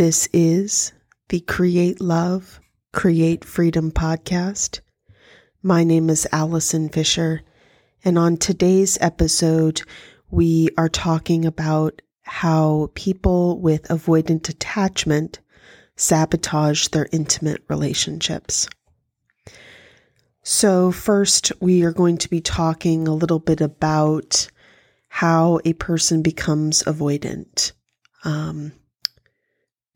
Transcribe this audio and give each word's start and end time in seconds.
This 0.00 0.30
is 0.32 0.94
the 1.28 1.40
Create 1.40 2.00
Love, 2.00 2.58
Create 2.90 3.44
Freedom 3.44 3.92
podcast. 3.92 4.80
My 5.62 5.84
name 5.84 6.08
is 6.08 6.26
Allison 6.32 6.88
Fisher, 6.88 7.42
and 8.02 8.16
on 8.16 8.38
today's 8.38 8.96
episode, 9.02 9.82
we 10.30 10.70
are 10.78 10.88
talking 10.88 11.44
about 11.44 12.00
how 12.22 12.90
people 12.94 13.60
with 13.60 13.88
avoidant 13.88 14.48
attachment 14.48 15.40
sabotage 15.96 16.88
their 16.88 17.06
intimate 17.12 17.62
relationships. 17.68 18.70
So, 20.42 20.92
first, 20.92 21.52
we 21.60 21.82
are 21.82 21.92
going 21.92 22.16
to 22.16 22.30
be 22.30 22.40
talking 22.40 23.06
a 23.06 23.14
little 23.14 23.38
bit 23.38 23.60
about 23.60 24.48
how 25.08 25.60
a 25.66 25.74
person 25.74 26.22
becomes 26.22 26.84
avoidant. 26.84 27.72
Um, 28.24 28.72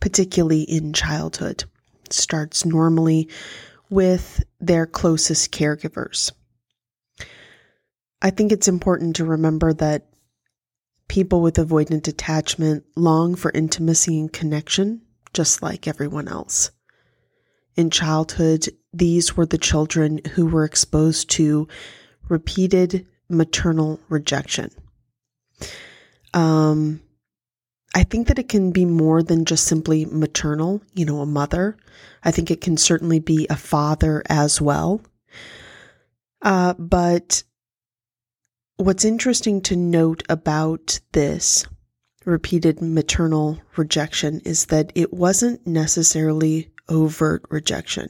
particularly 0.04 0.60
in 0.60 0.92
childhood. 0.92 1.64
Starts 2.10 2.66
normally 2.66 3.26
with 3.88 4.44
their 4.60 4.84
closest 4.84 5.50
caregivers. 5.50 6.30
I 8.20 8.28
think 8.28 8.52
it's 8.52 8.68
important 8.68 9.16
to 9.16 9.24
remember 9.24 9.72
that 9.72 10.06
people 11.08 11.40
with 11.40 11.54
avoidant 11.54 12.06
attachment 12.06 12.84
long 12.96 13.34
for 13.34 13.50
intimacy 13.52 14.20
and 14.20 14.30
connection, 14.30 15.00
just 15.32 15.62
like 15.62 15.88
everyone 15.88 16.28
else. 16.28 16.70
In 17.74 17.88
childhood, 17.88 18.68
these 18.92 19.38
were 19.38 19.46
the 19.46 19.56
children 19.56 20.20
who 20.34 20.44
were 20.44 20.64
exposed 20.64 21.30
to 21.30 21.66
repeated 22.28 23.06
maternal 23.30 23.98
rejection. 24.10 24.70
Um, 26.34 27.00
I 27.94 28.02
think 28.02 28.26
that 28.26 28.40
it 28.40 28.48
can 28.48 28.72
be 28.72 28.84
more 28.84 29.22
than 29.22 29.44
just 29.44 29.64
simply 29.64 30.04
maternal, 30.06 30.82
you 30.94 31.04
know, 31.04 31.20
a 31.20 31.26
mother. 31.26 31.76
I 32.24 32.32
think 32.32 32.50
it 32.50 32.60
can 32.60 32.76
certainly 32.76 33.20
be 33.20 33.46
a 33.48 33.56
father 33.56 34.22
as 34.28 34.60
well. 34.60 35.00
Uh, 36.42 36.74
but 36.74 37.44
what's 38.76 39.04
interesting 39.04 39.60
to 39.62 39.76
note 39.76 40.24
about 40.28 40.98
this 41.12 41.64
repeated 42.24 42.82
maternal 42.82 43.60
rejection 43.76 44.40
is 44.44 44.66
that 44.66 44.90
it 44.94 45.12
wasn't 45.12 45.64
necessarily 45.66 46.70
overt 46.88 47.44
rejection. 47.48 48.08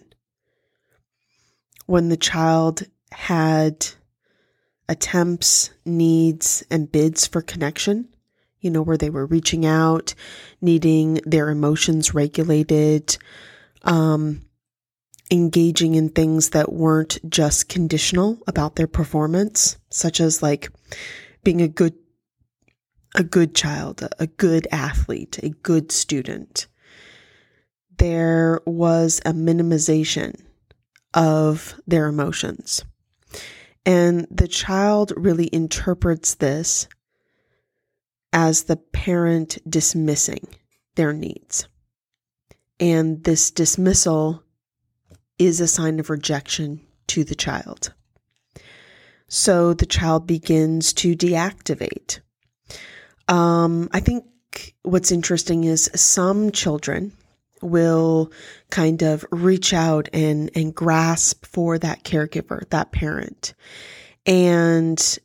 When 1.87 2.09
the 2.09 2.17
child 2.17 2.85
had 3.13 3.87
attempts, 4.89 5.71
needs, 5.85 6.65
and 6.71 6.91
bids 6.91 7.27
for 7.27 7.43
connection, 7.43 8.09
you 8.65 8.71
know, 8.71 8.83
where 8.83 8.97
they 8.97 9.11
were 9.11 9.27
reaching 9.27 9.67
out, 9.67 10.15
needing 10.63 11.21
their 11.27 11.51
emotions 11.51 12.15
regulated, 12.15 13.19
um, 13.83 14.41
engaging 15.31 15.95
in 15.95 16.09
things 16.09 16.51
that 16.51 16.73
weren't 16.73 17.19
just 17.29 17.69
conditional 17.69 18.39
about 18.47 18.77
their 18.77 18.87
performance, 18.87 19.77
such 19.91 20.19
as 20.19 20.43
like 20.43 20.71
being 21.45 21.61
a 21.61 21.69
good 21.69 21.95
a 23.17 23.23
good 23.23 23.55
child, 23.55 24.03
a 24.19 24.27
good 24.27 24.67
athlete, 24.73 25.39
a 25.43 25.51
good 25.51 25.93
student. 25.93 26.67
There 27.99 28.61
was 28.67 29.21
a 29.25 29.33
minimization 29.33 30.41
of 31.13 31.81
their 31.87 32.07
emotions. 32.07 32.85
And 33.87 34.27
the 34.31 34.49
child 34.49 35.13
really 35.17 35.49
interprets 35.53 36.35
this 36.35 36.89
as 38.35 38.65
the 38.65 38.77
parent 38.77 39.59
dismissing 39.67 40.47
their 40.97 41.13
needs. 41.13 41.69
And 42.81 43.23
this 43.23 43.53
dismissal 43.53 44.43
is 45.39 45.61
a 45.61 45.69
sign 45.69 46.01
of 46.01 46.11
rejection 46.11 46.81
to 47.07 47.23
the 47.23 47.37
child. 47.37 47.95
So 49.29 49.73
the 49.73 49.87
child 49.87 50.27
begins 50.27 50.93
to 50.95 51.15
deactivate. 51.15 52.21
Um, 53.29 53.89
I 53.93 54.01
think 54.01 54.25
what's 54.83 55.13
interesting 55.13 55.65
is 55.65 55.91
some 55.95 56.51
children 56.51 57.13
will 57.63 58.33
kind 58.71 59.03
of 59.03 59.25
reach 59.31 59.73
out 59.73 60.09
and, 60.13 60.51
and 60.55 60.75
grasp 60.75 61.47
for 61.47 61.79
that 61.79 62.05
caregiver, 62.05 62.69
that 62.71 62.93
parent. 62.93 63.55
And 64.27 65.19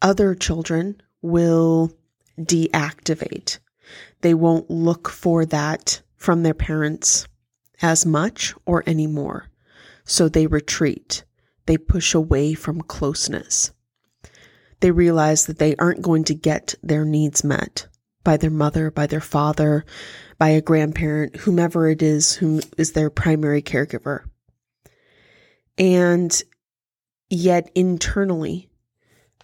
other 0.00 0.34
children 0.34 1.02
will 1.20 1.92
deactivate. 2.38 3.58
They 4.20 4.34
won't 4.34 4.70
look 4.70 5.08
for 5.08 5.44
that 5.46 6.02
from 6.16 6.42
their 6.42 6.54
parents 6.54 7.26
as 7.82 8.06
much 8.06 8.54
or 8.66 8.82
anymore. 8.86 9.50
So 10.04 10.28
they 10.28 10.46
retreat. 10.46 11.24
They 11.66 11.76
push 11.76 12.14
away 12.14 12.54
from 12.54 12.80
closeness. 12.82 13.72
They 14.80 14.90
realize 14.90 15.46
that 15.46 15.58
they 15.58 15.76
aren't 15.76 16.02
going 16.02 16.24
to 16.24 16.34
get 16.34 16.74
their 16.82 17.04
needs 17.04 17.42
met 17.44 17.86
by 18.22 18.36
their 18.36 18.50
mother, 18.50 18.90
by 18.90 19.06
their 19.06 19.20
father, 19.20 19.84
by 20.38 20.50
a 20.50 20.60
grandparent, 20.60 21.36
whomever 21.36 21.88
it 21.88 22.02
is 22.02 22.34
who 22.34 22.60
is 22.76 22.92
their 22.92 23.10
primary 23.10 23.62
caregiver. 23.62 24.24
And 25.78 26.42
yet 27.30 27.70
internally, 27.74 28.70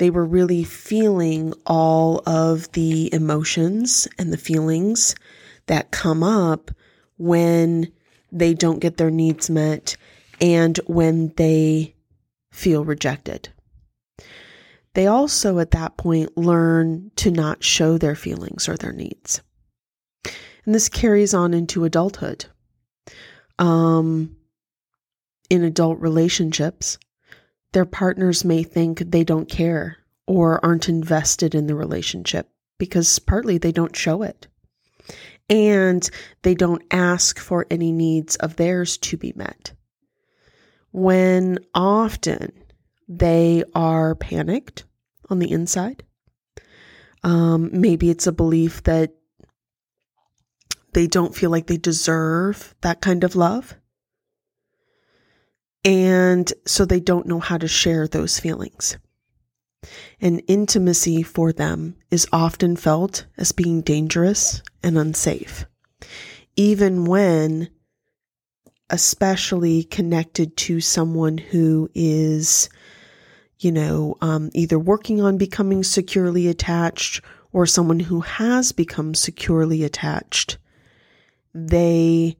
they 0.00 0.08
were 0.08 0.24
really 0.24 0.64
feeling 0.64 1.52
all 1.66 2.22
of 2.26 2.72
the 2.72 3.12
emotions 3.12 4.08
and 4.18 4.32
the 4.32 4.38
feelings 4.38 5.14
that 5.66 5.90
come 5.90 6.22
up 6.22 6.70
when 7.18 7.92
they 8.32 8.54
don't 8.54 8.78
get 8.78 8.96
their 8.96 9.10
needs 9.10 9.50
met 9.50 9.98
and 10.40 10.78
when 10.86 11.34
they 11.36 11.94
feel 12.50 12.82
rejected. 12.82 13.50
They 14.94 15.06
also, 15.06 15.58
at 15.58 15.72
that 15.72 15.98
point, 15.98 16.34
learn 16.34 17.10
to 17.16 17.30
not 17.30 17.62
show 17.62 17.98
their 17.98 18.16
feelings 18.16 18.70
or 18.70 18.78
their 18.78 18.94
needs. 18.94 19.42
And 20.64 20.74
this 20.74 20.88
carries 20.88 21.34
on 21.34 21.52
into 21.52 21.84
adulthood. 21.84 22.46
Um, 23.58 24.34
in 25.50 25.62
adult 25.62 26.00
relationships, 26.00 26.96
their 27.72 27.84
partners 27.84 28.44
may 28.44 28.62
think 28.62 28.98
they 28.98 29.24
don't 29.24 29.48
care 29.48 29.98
or 30.26 30.64
aren't 30.64 30.88
invested 30.88 31.54
in 31.54 31.66
the 31.66 31.74
relationship 31.74 32.48
because 32.78 33.18
partly 33.18 33.58
they 33.58 33.72
don't 33.72 33.96
show 33.96 34.22
it. 34.22 34.46
And 35.48 36.08
they 36.42 36.54
don't 36.54 36.82
ask 36.90 37.38
for 37.38 37.66
any 37.70 37.90
needs 37.90 38.36
of 38.36 38.56
theirs 38.56 38.96
to 38.98 39.16
be 39.16 39.32
met. 39.34 39.72
When 40.92 41.58
often 41.74 42.52
they 43.08 43.64
are 43.74 44.14
panicked 44.14 44.84
on 45.28 45.40
the 45.40 45.50
inside. 45.50 46.04
Um, 47.24 47.70
maybe 47.72 48.08
it's 48.08 48.26
a 48.26 48.32
belief 48.32 48.84
that 48.84 49.12
they 50.92 51.06
don't 51.06 51.34
feel 51.34 51.50
like 51.50 51.66
they 51.66 51.76
deserve 51.76 52.74
that 52.80 53.00
kind 53.00 53.24
of 53.24 53.36
love. 53.36 53.74
And 55.84 56.52
so 56.66 56.84
they 56.84 57.00
don't 57.00 57.26
know 57.26 57.40
how 57.40 57.58
to 57.58 57.68
share 57.68 58.06
those 58.06 58.38
feelings. 58.38 58.98
And 60.20 60.42
intimacy 60.46 61.22
for 61.22 61.52
them 61.52 61.96
is 62.10 62.26
often 62.32 62.76
felt 62.76 63.26
as 63.38 63.52
being 63.52 63.80
dangerous 63.80 64.62
and 64.82 64.98
unsafe, 64.98 65.64
even 66.54 67.06
when 67.06 67.70
especially 68.90 69.84
connected 69.84 70.56
to 70.56 70.80
someone 70.80 71.38
who 71.38 71.88
is, 71.94 72.68
you 73.60 73.72
know, 73.72 74.16
um, 74.20 74.50
either 74.52 74.78
working 74.78 75.22
on 75.22 75.38
becoming 75.38 75.82
securely 75.82 76.48
attached 76.48 77.22
or 77.52 77.64
someone 77.64 78.00
who 78.00 78.20
has 78.20 78.72
become 78.72 79.14
securely 79.14 79.82
attached. 79.82 80.58
They 81.54 82.36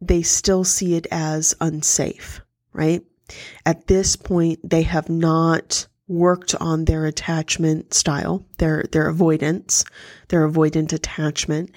they 0.00 0.22
still 0.22 0.64
see 0.64 0.94
it 0.94 1.06
as 1.10 1.54
unsafe, 1.60 2.40
right? 2.72 3.02
At 3.64 3.86
this 3.86 4.16
point, 4.16 4.60
they 4.68 4.82
have 4.82 5.08
not 5.08 5.86
worked 6.08 6.54
on 6.56 6.84
their 6.84 7.06
attachment 7.06 7.92
style, 7.92 8.44
their, 8.58 8.84
their 8.92 9.08
avoidance, 9.08 9.84
their 10.28 10.48
avoidant 10.48 10.92
attachment. 10.92 11.70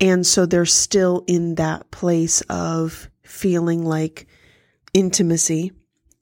And 0.00 0.26
so 0.26 0.46
they're 0.46 0.64
still 0.64 1.24
in 1.26 1.56
that 1.56 1.90
place 1.90 2.40
of 2.42 3.10
feeling 3.22 3.84
like 3.84 4.26
intimacy 4.94 5.72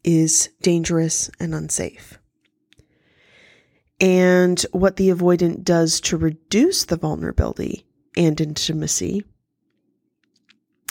is 0.03 0.49
dangerous 0.63 1.31
and 1.39 1.55
unsafe. 1.55 2.19
And 4.01 4.61
what 4.73 4.97
the 4.97 5.11
avoidant 5.11 5.63
does 5.63 6.01
to 6.03 6.17
reduce 6.17 6.85
the 6.85 6.97
vulnerability 6.97 7.87
and 8.17 8.41
intimacy 8.41 9.25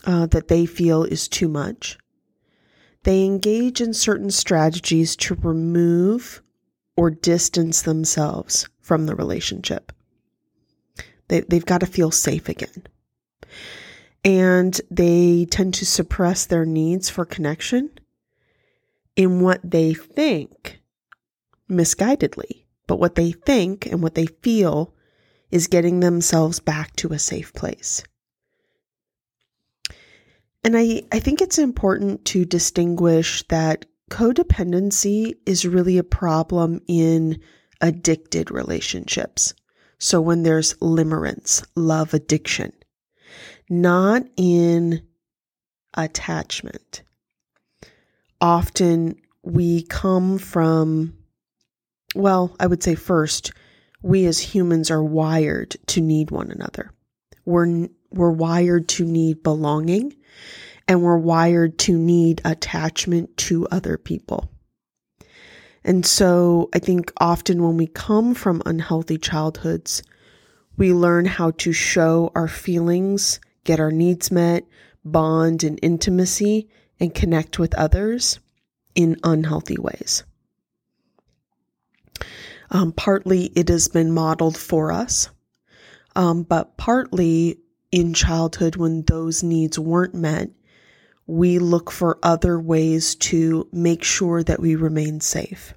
uh, 0.06 0.28
that 0.28 0.48
they 0.48 0.66
feel 0.66 1.04
is 1.04 1.28
too 1.28 1.48
much. 1.48 1.98
They 3.04 3.24
engage 3.24 3.82
in 3.82 3.94
certain 3.94 4.32
strategies 4.32 5.16
to 5.18 5.36
remove 5.36 6.42
or 6.98 7.12
distance 7.12 7.82
themselves 7.82 8.68
from 8.80 9.06
the 9.06 9.16
relationship. 9.16 9.92
They, 11.28 11.42
they've 11.42 11.66
got 11.66 11.80
to 11.80 11.86
feel 11.86 12.12
safe 12.12 12.50
again. 12.50 12.88
And 14.24 14.80
they 14.90 15.46
tend 15.46 15.76
to 15.76 15.86
suppress 15.86 16.46
their 16.46 16.66
needs 16.66 17.10
for 17.10 17.26
connection 17.26 17.92
in 19.16 19.40
what 19.40 19.60
they 19.64 19.94
think 19.94 20.80
misguidedly, 21.70 22.66
but 22.88 23.00
what 23.00 23.16
they 23.16 23.32
think 23.32 23.86
and 23.86 24.02
what 24.02 24.16
they 24.16 24.26
feel 24.26 24.94
is 25.52 25.68
getting 25.68 26.00
themselves 26.00 26.60
back 26.60 26.96
to 26.96 27.14
a 27.14 27.20
safe 27.20 27.54
place. 27.54 28.04
And 30.66 30.76
I, 30.76 31.04
I 31.12 31.20
think 31.20 31.42
it's 31.42 31.60
important 31.60 32.26
to 32.26 32.44
distinguish 32.44 33.48
that 33.50 33.86
codependency 34.10 35.36
is 35.46 35.68
really 35.68 36.00
a 36.00 36.04
problem 36.04 36.82
in 36.88 37.40
addicted 37.82 38.50
relationships. 38.50 39.54
So 40.00 40.20
when 40.20 40.42
there's 40.42 40.74
limerence, 40.76 41.64
love 41.76 42.16
addiction, 42.16 42.74
not 43.70 44.24
in 44.38 45.06
attachment. 45.94 47.04
Often 48.42 49.18
we 49.44 49.84
come 49.84 50.40
from, 50.40 51.16
well, 52.16 52.56
I 52.60 52.66
would 52.66 52.82
say 52.82 52.96
first, 52.96 53.52
we 54.02 54.26
as 54.26 54.40
humans 54.40 54.90
are 54.90 55.04
wired 55.04 55.78
to 55.88 56.02
need 56.02 56.32
one 56.32 56.50
another. 56.50 56.92
We're, 57.46 57.88
we're 58.16 58.32
wired 58.32 58.88
to 58.90 59.06
need 59.06 59.44
belonging 59.44 60.16
and 60.88 61.02
we're 61.02 61.18
wired 61.18 61.78
to 61.80 61.98
need 61.98 62.42
attachment 62.46 63.36
to 63.38 63.68
other 63.68 63.98
people. 63.98 64.50
And 65.84 66.06
so 66.06 66.70
I 66.74 66.80
think 66.80 67.12
often 67.18 67.62
when 67.62 67.78
we 67.78 67.88
come 67.88 68.34
from 68.34 68.64
unhealthy 68.66 69.18
childhoods, 69.18 70.02
we 70.78 70.94
learn 70.94 71.26
how 71.26 71.52
to 71.52 71.72
show 71.72 72.32
our 72.36 72.48
feelings, 72.48 73.40
get 73.64 73.80
our 73.80 73.92
needs 73.92 74.32
met, 74.32 74.66
bond 75.04 75.64
in 75.64 75.78
intimacy, 75.78 76.70
and 77.00 77.14
connect 77.14 77.60
with 77.60 77.76
others 77.76 78.40
in 78.96 79.18
unhealthy 79.24 79.78
ways. 79.78 80.24
Um, 82.72 82.92
partly 82.92 83.46
it 83.56 83.70
has 83.70 83.88
been 83.88 84.12
modeled 84.12 84.58
for 84.58 84.92
us, 84.92 85.30
um, 86.16 86.44
but 86.44 86.78
partly 86.78 87.60
in 87.96 88.14
childhood, 88.14 88.76
when 88.76 89.04
those 89.04 89.42
needs 89.42 89.80
weren't 89.80 90.14
met, 90.14 90.50
we 91.28 91.60
look 91.60 91.90
for 91.90 92.20
other 92.22 92.60
ways 92.60 93.16
to 93.16 93.70
make 93.72 94.04
sure 94.04 94.44
that 94.44 94.60
we 94.60 94.76
remain 94.76 95.22
safe. 95.22 95.74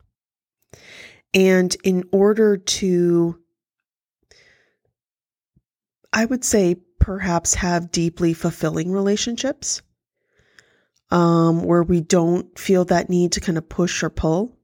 And 1.33 1.77
in 1.85 2.03
order 2.11 2.57
to, 2.57 3.39
I 6.13 6.25
would 6.25 6.45
say, 6.45 6.79
perhaps 6.99 7.55
have 7.55 7.93
deeply 7.93 8.35
fulfilling 8.35 8.91
relationships 8.91 9.81
um, 11.13 11.63
where 11.63 11.85
we 11.85 12.01
don't 12.01 12.59
feel 12.59 12.85
that 12.87 13.09
need 13.09 13.31
to 13.33 13.41
kind 13.41 13.59
of 13.59 13.69
push 13.69 14.03
or 14.03 14.11
pull, 14.11 14.59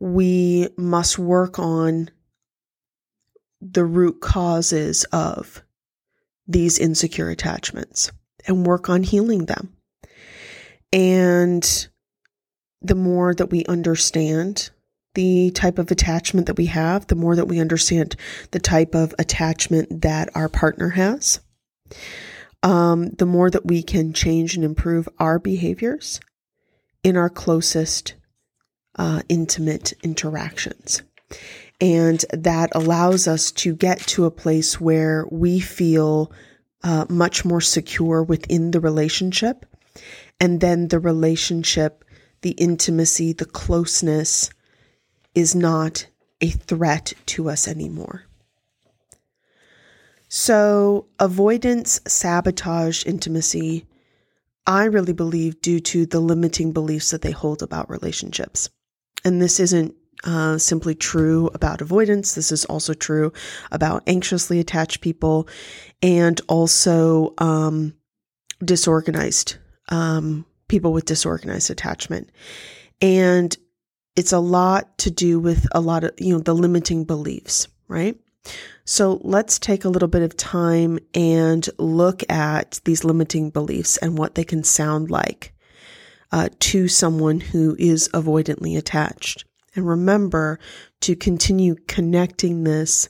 we 0.00 0.68
must 0.78 1.18
work 1.18 1.58
on 1.58 2.08
the 3.62 3.84
root 3.84 4.20
causes 4.20 5.04
of 5.12 5.62
these 6.48 6.78
insecure 6.78 7.30
attachments 7.30 8.10
and 8.46 8.66
work 8.66 8.90
on 8.90 9.04
healing 9.04 9.46
them. 9.46 9.72
And 10.92 11.88
the 12.80 12.96
more 12.96 13.34
that 13.34 13.50
we 13.50 13.64
understand 13.66 14.70
the 15.14 15.50
type 15.52 15.78
of 15.78 15.90
attachment 15.90 16.46
that 16.46 16.56
we 16.56 16.66
have, 16.66 17.06
the 17.06 17.14
more 17.14 17.36
that 17.36 17.46
we 17.46 17.60
understand 17.60 18.16
the 18.50 18.58
type 18.58 18.94
of 18.94 19.14
attachment 19.18 20.02
that 20.02 20.28
our 20.34 20.48
partner 20.48 20.90
has, 20.90 21.40
um, 22.62 23.10
the 23.10 23.26
more 23.26 23.50
that 23.50 23.66
we 23.66 23.82
can 23.82 24.12
change 24.12 24.56
and 24.56 24.64
improve 24.64 25.08
our 25.18 25.38
behaviors 25.38 26.20
in 27.04 27.16
our 27.16 27.30
closest 27.30 28.14
uh, 28.96 29.22
intimate 29.28 29.92
interactions. 30.02 31.02
And 31.82 32.24
that 32.32 32.70
allows 32.76 33.26
us 33.26 33.50
to 33.52 33.74
get 33.74 33.98
to 34.06 34.24
a 34.24 34.30
place 34.30 34.80
where 34.80 35.26
we 35.32 35.58
feel 35.58 36.30
uh, 36.84 37.06
much 37.08 37.44
more 37.44 37.60
secure 37.60 38.22
within 38.22 38.70
the 38.70 38.78
relationship. 38.78 39.66
And 40.38 40.60
then 40.60 40.88
the 40.88 41.00
relationship, 41.00 42.04
the 42.42 42.52
intimacy, 42.52 43.32
the 43.32 43.46
closeness 43.46 44.50
is 45.34 45.56
not 45.56 46.06
a 46.40 46.50
threat 46.50 47.14
to 47.26 47.50
us 47.50 47.66
anymore. 47.66 48.26
So, 50.28 51.08
avoidance, 51.18 52.00
sabotage, 52.06 53.04
intimacy, 53.06 53.86
I 54.68 54.84
really 54.84 55.12
believe 55.12 55.60
due 55.60 55.80
to 55.80 56.06
the 56.06 56.20
limiting 56.20 56.72
beliefs 56.72 57.10
that 57.10 57.22
they 57.22 57.32
hold 57.32 57.60
about 57.60 57.90
relationships. 57.90 58.70
And 59.24 59.42
this 59.42 59.58
isn't 59.58 59.96
uh, 60.24 60.58
simply 60.58 60.94
true 60.94 61.50
about 61.54 61.80
avoidance. 61.80 62.34
This 62.34 62.52
is 62.52 62.64
also 62.66 62.94
true 62.94 63.32
about 63.70 64.02
anxiously 64.06 64.60
attached 64.60 65.00
people 65.00 65.48
and 66.02 66.40
also 66.48 67.34
um, 67.38 67.94
disorganized 68.64 69.56
um, 69.88 70.46
people 70.68 70.92
with 70.92 71.04
disorganized 71.04 71.70
attachment. 71.70 72.30
And 73.00 73.56
it's 74.16 74.32
a 74.32 74.38
lot 74.38 74.98
to 74.98 75.10
do 75.10 75.40
with 75.40 75.66
a 75.72 75.80
lot 75.80 76.04
of, 76.04 76.12
you 76.18 76.32
know, 76.32 76.40
the 76.40 76.54
limiting 76.54 77.04
beliefs, 77.04 77.68
right? 77.88 78.16
So 78.84 79.20
let's 79.22 79.58
take 79.58 79.84
a 79.84 79.88
little 79.88 80.08
bit 80.08 80.22
of 80.22 80.36
time 80.36 80.98
and 81.14 81.68
look 81.78 82.22
at 82.30 82.80
these 82.84 83.04
limiting 83.04 83.50
beliefs 83.50 83.96
and 83.96 84.18
what 84.18 84.34
they 84.34 84.44
can 84.44 84.64
sound 84.64 85.10
like 85.10 85.54
uh, 86.32 86.48
to 86.58 86.88
someone 86.88 87.40
who 87.40 87.76
is 87.78 88.08
avoidantly 88.12 88.76
attached. 88.76 89.44
And 89.74 89.86
remember 89.86 90.58
to 91.00 91.16
continue 91.16 91.76
connecting 91.86 92.64
this 92.64 93.08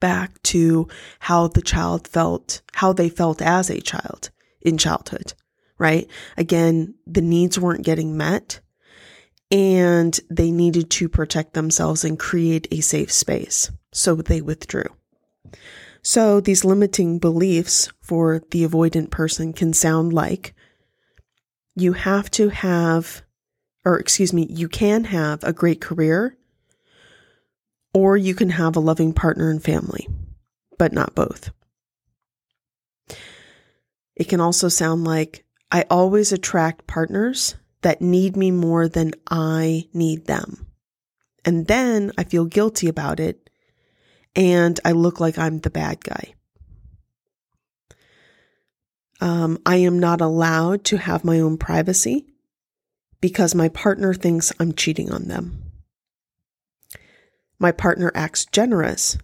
back 0.00 0.42
to 0.42 0.86
how 1.18 1.48
the 1.48 1.62
child 1.62 2.06
felt, 2.06 2.60
how 2.74 2.92
they 2.92 3.08
felt 3.08 3.40
as 3.40 3.70
a 3.70 3.80
child 3.80 4.30
in 4.60 4.76
childhood, 4.76 5.32
right? 5.78 6.06
Again, 6.36 6.94
the 7.06 7.22
needs 7.22 7.58
weren't 7.58 7.84
getting 7.84 8.16
met 8.16 8.60
and 9.50 10.18
they 10.30 10.50
needed 10.50 10.90
to 10.90 11.08
protect 11.08 11.54
themselves 11.54 12.04
and 12.04 12.18
create 12.18 12.68
a 12.70 12.80
safe 12.80 13.12
space. 13.12 13.70
So 13.92 14.16
they 14.16 14.40
withdrew. 14.40 14.86
So 16.02 16.38
these 16.40 16.64
limiting 16.66 17.18
beliefs 17.18 17.88
for 18.02 18.42
the 18.50 18.66
avoidant 18.66 19.10
person 19.10 19.54
can 19.54 19.72
sound 19.72 20.12
like 20.12 20.54
you 21.74 21.94
have 21.94 22.30
to 22.32 22.50
have 22.50 23.22
or 23.84 23.98
excuse 23.98 24.32
me, 24.32 24.46
you 24.50 24.68
can 24.68 25.04
have 25.04 25.44
a 25.44 25.52
great 25.52 25.80
career 25.80 26.36
or 27.92 28.16
you 28.16 28.34
can 28.34 28.50
have 28.50 28.76
a 28.76 28.80
loving 28.80 29.12
partner 29.12 29.50
and 29.50 29.62
family, 29.62 30.08
but 30.78 30.92
not 30.92 31.14
both. 31.14 31.50
It 34.16 34.28
can 34.28 34.40
also 34.40 34.68
sound 34.68 35.04
like 35.04 35.44
I 35.70 35.84
always 35.90 36.32
attract 36.32 36.86
partners 36.86 37.56
that 37.82 38.00
need 38.00 38.36
me 38.36 38.50
more 38.50 38.88
than 38.88 39.12
I 39.28 39.88
need 39.92 40.26
them. 40.26 40.66
And 41.44 41.66
then 41.66 42.12
I 42.16 42.24
feel 42.24 42.46
guilty 42.46 42.88
about 42.88 43.20
it 43.20 43.50
and 44.34 44.80
I 44.84 44.92
look 44.92 45.20
like 45.20 45.38
I'm 45.38 45.58
the 45.58 45.70
bad 45.70 46.02
guy. 46.02 46.34
Um, 49.20 49.58
I 49.64 49.76
am 49.76 49.98
not 49.98 50.20
allowed 50.20 50.84
to 50.86 50.96
have 50.96 51.24
my 51.24 51.40
own 51.40 51.56
privacy 51.56 52.33
because 53.24 53.54
my 53.54 53.70
partner 53.70 54.12
thinks 54.12 54.52
I'm 54.60 54.74
cheating 54.74 55.10
on 55.10 55.28
them. 55.28 55.72
My 57.58 57.72
partner 57.72 58.12
acts 58.14 58.44
generous, 58.44 59.16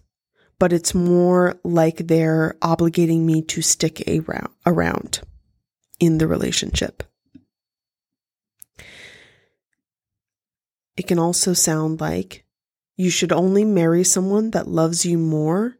but 0.57 0.73
it's 0.73 0.95
more 0.95 1.59
like 1.63 1.97
they're 1.97 2.55
obligating 2.63 3.19
me 3.25 3.43
to 3.43 3.61
stick 3.61 4.01
around 4.65 5.21
in 5.99 6.17
the 6.17 6.25
relationship. 6.25 7.03
It 10.97 11.05
can 11.05 11.19
also 11.19 11.53
sound 11.53 12.01
like 12.01 12.43
you 12.95 13.11
should 13.11 13.31
only 13.31 13.65
marry 13.65 14.03
someone 14.03 14.49
that 14.49 14.67
loves 14.67 15.05
you 15.05 15.19
more 15.19 15.77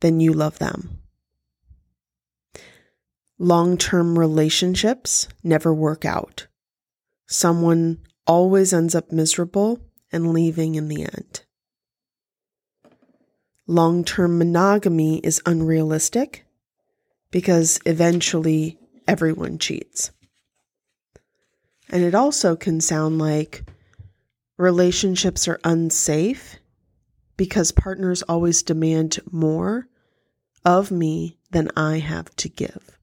than 0.00 0.18
you 0.18 0.32
love 0.32 0.58
them. 0.58 1.02
Long 3.38 3.78
term 3.78 4.18
relationships 4.18 5.28
never 5.44 5.72
work 5.72 6.04
out 6.04 6.47
someone 7.28 7.98
always 8.26 8.72
ends 8.72 8.94
up 8.94 9.12
miserable 9.12 9.78
and 10.10 10.32
leaving 10.32 10.74
in 10.74 10.88
the 10.88 11.02
end. 11.02 11.44
Long 13.66 14.02
term 14.02 14.38
monogamy 14.38 15.18
is 15.18 15.42
unrealistic 15.44 16.46
because 17.30 17.78
eventually 17.84 18.78
everyone 19.06 19.58
cheats. 19.58 20.10
And 21.90 22.02
it 22.02 22.14
also 22.14 22.56
can 22.56 22.80
sound 22.80 23.18
like 23.18 23.64
relationships 24.56 25.46
are 25.46 25.60
unsafe 25.64 26.56
because 27.36 27.72
partners 27.72 28.22
always 28.22 28.62
demand 28.62 29.18
more 29.30 29.86
of 30.64 30.90
me 30.90 31.38
than 31.50 31.70
I 31.76 31.98
have 31.98 32.34
to 32.36 32.48
give. 32.48 32.98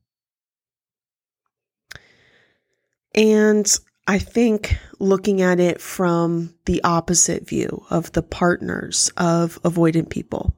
And 3.14 3.72
I 4.08 4.20
think 4.20 4.78
looking 5.00 5.42
at 5.42 5.60
it 5.60 5.82
from 5.82 6.54
the 6.66 6.84
opposite 6.84 7.48
view 7.48 7.86
of 7.90 8.12
the 8.12 8.22
partners 8.22 9.12
of 9.18 9.62
avoidant 9.64 10.10
people, 10.10 10.54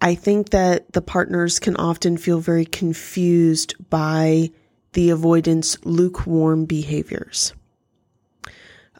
I 0.00 0.14
think 0.14 0.50
that 0.50 0.92
the 0.92 1.02
partners 1.02 1.58
can 1.58 1.76
often 1.76 2.16
feel 2.16 2.40
very 2.40 2.64
confused 2.64 3.74
by 3.90 4.50
the 4.92 5.10
avoidance 5.10 5.76
lukewarm 5.84 6.64
behaviors. 6.64 7.52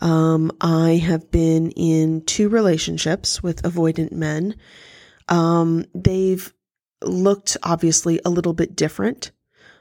Um, 0.01 0.53
I 0.61 1.01
have 1.05 1.31
been 1.31 1.71
in 1.71 2.23
two 2.23 2.49
relationships 2.49 3.43
with 3.43 3.63
avoidant 3.63 4.13
men. 4.13 4.57
Um, 5.29 5.87
they've 5.95 6.53
looked 7.03 7.57
obviously 7.63 8.21
a 8.25 8.31
little 8.31 8.53
bit 8.53 8.77
different. 8.77 9.31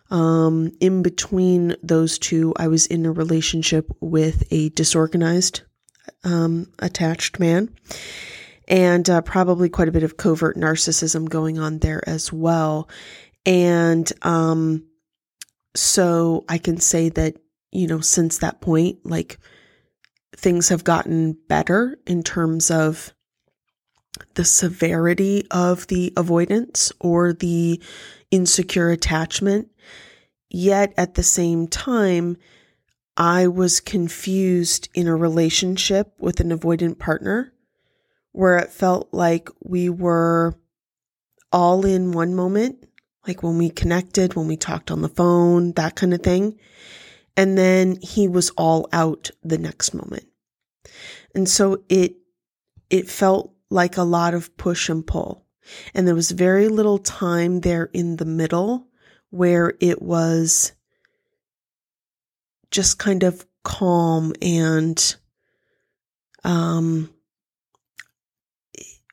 Um, 0.09 0.71
in 0.79 1.01
between 1.01 1.75
those 1.83 2.17
two, 2.17 2.53
I 2.57 2.67
was 2.67 2.85
in 2.85 3.05
a 3.05 3.11
relationship 3.11 3.89
with 3.99 4.43
a 4.51 4.69
disorganized, 4.69 5.61
um, 6.23 6.71
attached 6.79 7.39
man 7.39 7.75
and 8.67 9.09
uh, 9.09 9.21
probably 9.21 9.69
quite 9.69 9.87
a 9.87 9.91
bit 9.91 10.03
of 10.03 10.17
covert 10.17 10.57
narcissism 10.57 11.29
going 11.29 11.59
on 11.59 11.79
there 11.79 12.07
as 12.07 12.31
well. 12.31 12.89
And, 13.45 14.11
um, 14.21 14.85
so 15.75 16.43
I 16.49 16.57
can 16.57 16.77
say 16.77 17.09
that, 17.09 17.37
you 17.71 17.87
know, 17.87 17.99
since 17.99 18.39
that 18.39 18.61
point, 18.61 19.05
like 19.05 19.37
things 20.35 20.69
have 20.69 20.83
gotten 20.83 21.37
better 21.47 21.97
in 22.05 22.23
terms 22.23 22.71
of 22.71 23.13
the 24.35 24.45
severity 24.45 25.45
of 25.51 25.87
the 25.87 26.13
avoidance 26.17 26.91
or 26.99 27.33
the 27.33 27.81
insecure 28.31 28.89
attachment. 28.89 29.69
Yet 30.49 30.93
at 30.97 31.15
the 31.15 31.23
same 31.23 31.67
time, 31.67 32.37
I 33.17 33.47
was 33.47 33.79
confused 33.79 34.89
in 34.93 35.07
a 35.07 35.15
relationship 35.15 36.13
with 36.19 36.39
an 36.39 36.49
avoidant 36.49 36.99
partner 36.99 37.51
where 38.31 38.57
it 38.59 38.71
felt 38.71 39.09
like 39.11 39.49
we 39.63 39.89
were 39.89 40.55
all 41.51 41.85
in 41.85 42.11
one 42.11 42.35
moment, 42.35 42.87
like 43.25 43.41
when 43.41 43.57
we 43.57 43.69
connected, 43.69 44.35
when 44.35 44.47
we 44.47 44.55
talked 44.55 44.91
on 44.91 45.01
the 45.01 45.09
phone, 45.09 45.71
that 45.73 45.95
kind 45.95 46.13
of 46.13 46.21
thing. 46.21 46.59
And 47.35 47.57
then 47.57 47.97
he 48.01 48.27
was 48.27 48.51
all 48.51 48.87
out 48.93 49.31
the 49.43 49.57
next 49.57 49.93
moment. 49.93 50.27
And 51.33 51.49
so 51.49 51.83
it, 51.89 52.17
it 52.89 53.09
felt 53.09 53.53
like 53.69 53.97
a 53.97 54.03
lot 54.03 54.33
of 54.33 54.55
push 54.57 54.89
and 54.89 55.05
pull. 55.05 55.45
And 55.93 56.07
there 56.07 56.15
was 56.15 56.31
very 56.31 56.69
little 56.69 56.97
time 56.97 57.61
there 57.61 57.89
in 57.93 58.15
the 58.15 58.25
middle 58.25 58.87
where 59.29 59.73
it 59.79 60.01
was 60.01 60.71
just 62.71 62.99
kind 62.99 63.23
of 63.23 63.45
calm 63.63 64.33
and 64.41 65.15
um 66.43 67.09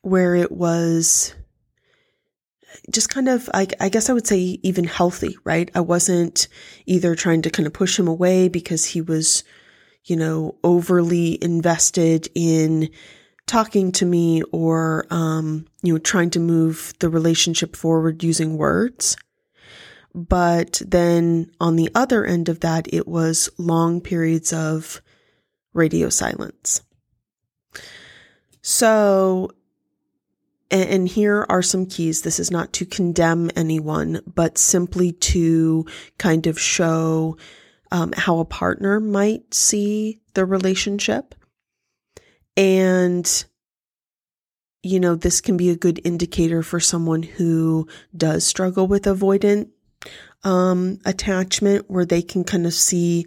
where 0.02 0.34
it 0.34 0.52
was 0.52 1.34
just 2.90 3.08
kind 3.08 3.28
of 3.28 3.48
I, 3.54 3.66
I, 3.80 3.88
guess 3.88 4.08
i 4.08 4.12
would 4.12 4.26
say 4.26 4.38
even 4.38 4.84
healthy 4.84 5.36
right 5.44 5.70
i 5.74 5.80
wasn't 5.80 6.46
either 6.86 7.14
trying 7.14 7.42
to 7.42 7.50
kind 7.50 7.66
of 7.66 7.72
push 7.72 7.98
him 7.98 8.06
away 8.06 8.48
because 8.48 8.84
he 8.84 9.00
was 9.00 9.42
you 10.04 10.14
know 10.14 10.56
overly 10.62 11.42
invested 11.42 12.28
in 12.34 12.90
talking 13.46 13.92
to 13.92 14.06
me 14.06 14.42
or, 14.52 15.06
um, 15.10 15.66
you 15.82 15.92
know, 15.92 15.98
trying 15.98 16.30
to 16.30 16.40
move 16.40 16.94
the 17.00 17.08
relationship 17.08 17.76
forward 17.76 18.24
using 18.24 18.56
words. 18.56 19.16
But 20.14 20.80
then 20.86 21.50
on 21.60 21.76
the 21.76 21.90
other 21.94 22.24
end 22.24 22.48
of 22.48 22.60
that, 22.60 22.92
it 22.92 23.08
was 23.08 23.50
long 23.58 24.00
periods 24.00 24.52
of 24.52 25.02
radio 25.72 26.08
silence. 26.08 26.82
So, 28.62 29.50
and, 30.70 31.06
here 31.06 31.44
are 31.48 31.62
some 31.62 31.84
keys. 31.86 32.22
This 32.22 32.40
is 32.40 32.50
not 32.50 32.72
to 32.74 32.86
condemn 32.86 33.50
anyone, 33.54 34.22
but 34.26 34.56
simply 34.56 35.12
to 35.12 35.84
kind 36.18 36.46
of 36.46 36.58
show 36.58 37.36
um, 37.92 38.12
how 38.16 38.38
a 38.38 38.44
partner 38.44 39.00
might 39.00 39.52
see 39.52 40.20
the 40.32 40.46
relationship. 40.46 41.34
And, 42.56 43.44
you 44.82 45.00
know, 45.00 45.14
this 45.14 45.40
can 45.40 45.56
be 45.56 45.70
a 45.70 45.76
good 45.76 46.00
indicator 46.04 46.62
for 46.62 46.80
someone 46.80 47.22
who 47.22 47.88
does 48.16 48.46
struggle 48.46 48.86
with 48.86 49.04
avoidant 49.04 49.70
um, 50.44 50.98
attachment, 51.04 51.90
where 51.90 52.04
they 52.04 52.22
can 52.22 52.44
kind 52.44 52.66
of 52.66 52.74
see 52.74 53.24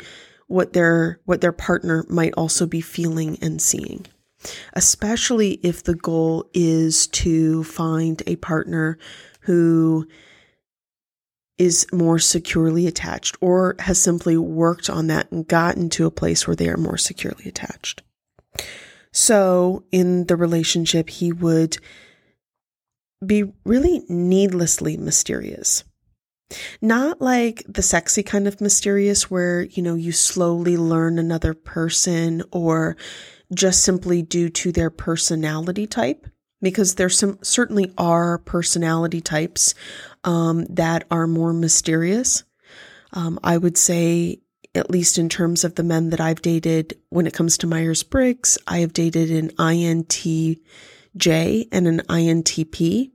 what 0.48 0.74
their 0.74 1.19
what 1.25 1.41
their 1.41 1.51
partner 1.51 2.05
might 2.10 2.34
also 2.38 2.65
be 2.65 2.79
feeling 2.79 3.38
and 3.41 3.62
seeing 3.62 4.05
especially 4.74 5.53
if 5.63 5.84
the 5.84 5.96
goal 5.96 6.50
is 6.53 7.07
to 7.07 7.63
find 7.63 8.22
a 8.27 8.36
partner 8.38 8.98
who 9.41 10.07
is 11.57 11.88
more 11.91 12.19
securely 12.19 12.86
attached 12.86 13.36
or 13.41 13.75
has 13.79 14.00
simply 14.00 14.38
worked 14.38 14.89
on 14.89 15.07
that 15.07 15.31
and 15.31 15.48
gotten 15.48 15.89
to 15.89 16.05
a 16.05 16.12
place 16.12 16.46
where 16.46 16.55
they 16.55 16.69
are 16.69 16.77
more 16.77 16.98
securely 16.98 17.46
attached. 17.46 18.03
So 19.17 19.83
in 19.91 20.25
the 20.25 20.36
relationship, 20.36 21.09
he 21.09 21.31
would 21.31 21.79
be 23.25 23.51
really 23.65 24.03
needlessly 24.07 24.95
mysterious. 24.95 25.83
Not 26.83 27.19
like 27.19 27.63
the 27.67 27.81
sexy 27.81 28.21
kind 28.21 28.47
of 28.47 28.62
mysterious 28.62 29.29
where, 29.31 29.63
you 29.63 29.81
know, 29.81 29.95
you 29.95 30.12
slowly 30.12 30.77
learn 30.77 31.17
another 31.17 31.55
person 31.55 32.43
or 32.51 32.95
just 33.51 33.83
simply 33.83 34.21
due 34.21 34.50
to 34.50 34.71
their 34.71 34.91
personality 34.91 35.88
type, 35.88 36.27
because 36.62 36.93
there 36.93 37.09
some 37.09 37.39
certainly 37.41 37.91
are 37.97 38.38
personality 38.38 39.19
types 39.19 39.74
um, 40.25 40.63
that 40.65 41.05
are 41.09 41.25
more 41.25 41.53
mysterious. 41.53 42.43
Um, 43.13 43.39
I 43.43 43.57
would 43.57 43.77
say 43.77 44.41
at 44.75 44.89
least 44.89 45.17
in 45.17 45.29
terms 45.29 45.63
of 45.63 45.75
the 45.75 45.83
men 45.83 46.09
that 46.09 46.21
I've 46.21 46.41
dated, 46.41 46.97
when 47.09 47.27
it 47.27 47.33
comes 47.33 47.57
to 47.57 47.67
Myers 47.67 48.03
Briggs, 48.03 48.57
I 48.67 48.79
have 48.79 48.93
dated 48.93 49.31
an 49.31 49.50
INTJ 49.51 50.57
and 51.71 51.88
an 51.88 52.00
INTP. 52.09 53.12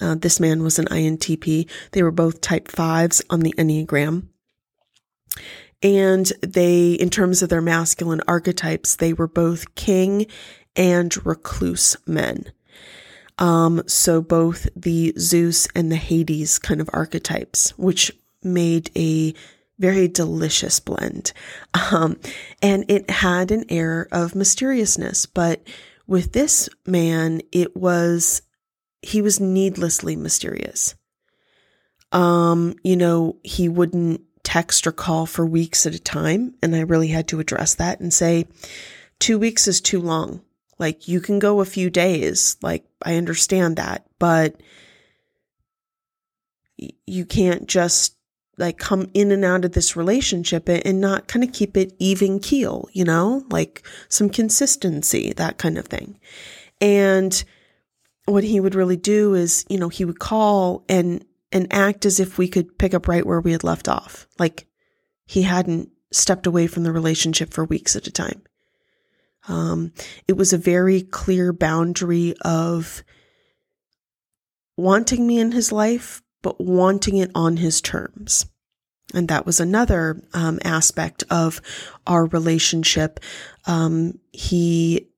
Uh, 0.00 0.14
this 0.16 0.40
man 0.40 0.62
was 0.62 0.78
an 0.78 0.86
INTP. 0.86 1.70
They 1.92 2.02
were 2.02 2.10
both 2.10 2.40
type 2.40 2.68
fives 2.68 3.22
on 3.30 3.40
the 3.40 3.54
Enneagram. 3.56 4.28
And 5.82 6.32
they, 6.40 6.92
in 6.92 7.10
terms 7.10 7.42
of 7.42 7.50
their 7.50 7.60
masculine 7.60 8.22
archetypes, 8.26 8.96
they 8.96 9.12
were 9.12 9.28
both 9.28 9.74
king 9.74 10.26
and 10.74 11.14
recluse 11.26 11.96
men. 12.06 12.52
Um, 13.38 13.82
so 13.86 14.22
both 14.22 14.68
the 14.76 15.12
Zeus 15.18 15.68
and 15.74 15.90
the 15.90 15.96
Hades 15.96 16.58
kind 16.58 16.80
of 16.80 16.88
archetypes, 16.92 17.70
which 17.76 18.12
made 18.42 18.90
a 18.96 19.34
very 19.84 20.08
delicious 20.08 20.80
blend. 20.80 21.34
Um, 21.92 22.18
and 22.62 22.86
it 22.88 23.10
had 23.10 23.50
an 23.50 23.66
air 23.68 24.08
of 24.10 24.34
mysteriousness, 24.34 25.26
but 25.26 25.60
with 26.06 26.32
this 26.32 26.70
man, 26.86 27.42
it 27.52 27.76
was, 27.76 28.40
he 29.02 29.20
was 29.20 29.40
needlessly 29.40 30.16
mysterious. 30.16 30.94
Um, 32.12 32.76
you 32.82 32.96
know, 32.96 33.36
he 33.42 33.68
wouldn't 33.68 34.22
text 34.42 34.86
or 34.86 34.92
call 34.92 35.26
for 35.26 35.44
weeks 35.44 35.84
at 35.84 35.94
a 35.94 35.98
time. 35.98 36.54
And 36.62 36.74
I 36.74 36.80
really 36.80 37.08
had 37.08 37.28
to 37.28 37.40
address 37.40 37.74
that 37.74 38.00
and 38.00 38.10
say, 38.10 38.46
two 39.18 39.38
weeks 39.38 39.68
is 39.68 39.82
too 39.82 40.00
long. 40.00 40.40
Like 40.78 41.08
you 41.08 41.20
can 41.20 41.38
go 41.38 41.60
a 41.60 41.66
few 41.66 41.90
days. 41.90 42.56
Like 42.62 42.86
I 43.04 43.16
understand 43.16 43.76
that, 43.76 44.06
but 44.18 44.62
you 47.06 47.26
can't 47.26 47.66
just 47.66 48.16
like 48.56 48.78
come 48.78 49.10
in 49.14 49.30
and 49.30 49.44
out 49.44 49.64
of 49.64 49.72
this 49.72 49.96
relationship 49.96 50.68
and 50.68 51.00
not 51.00 51.28
kind 51.28 51.44
of 51.44 51.52
keep 51.52 51.76
it 51.76 51.94
even 51.98 52.38
keel, 52.38 52.88
you 52.92 53.04
know, 53.04 53.44
like 53.50 53.86
some 54.08 54.28
consistency, 54.28 55.32
that 55.32 55.58
kind 55.58 55.78
of 55.78 55.86
thing. 55.86 56.18
And 56.80 57.44
what 58.26 58.44
he 58.44 58.60
would 58.60 58.74
really 58.74 58.96
do 58.96 59.34
is, 59.34 59.64
you 59.68 59.78
know, 59.78 59.88
he 59.88 60.04
would 60.04 60.18
call 60.18 60.84
and 60.88 61.24
and 61.52 61.72
act 61.72 62.04
as 62.04 62.18
if 62.18 62.36
we 62.36 62.48
could 62.48 62.78
pick 62.78 62.94
up 62.94 63.06
right 63.06 63.24
where 63.24 63.40
we 63.40 63.52
had 63.52 63.64
left 63.64 63.88
off. 63.88 64.26
Like 64.38 64.66
he 65.24 65.42
hadn't 65.42 65.90
stepped 66.12 66.46
away 66.46 66.66
from 66.66 66.82
the 66.82 66.92
relationship 66.92 67.52
for 67.52 67.64
weeks 67.64 67.96
at 67.96 68.06
a 68.06 68.12
time. 68.12 68.42
Um, 69.46 69.92
it 70.26 70.36
was 70.36 70.52
a 70.52 70.58
very 70.58 71.02
clear 71.02 71.52
boundary 71.52 72.34
of 72.42 73.04
wanting 74.76 75.26
me 75.26 75.38
in 75.38 75.52
his 75.52 75.70
life, 75.70 76.22
but 76.44 76.60
wanting 76.60 77.16
it 77.16 77.30
on 77.34 77.56
his 77.56 77.80
terms. 77.80 78.46
And 79.14 79.28
that 79.28 79.46
was 79.46 79.58
another 79.58 80.22
um, 80.34 80.58
aspect 80.62 81.24
of 81.30 81.60
our 82.06 82.26
relationship. 82.26 83.18
Um, 83.66 84.18
he, 84.32 85.08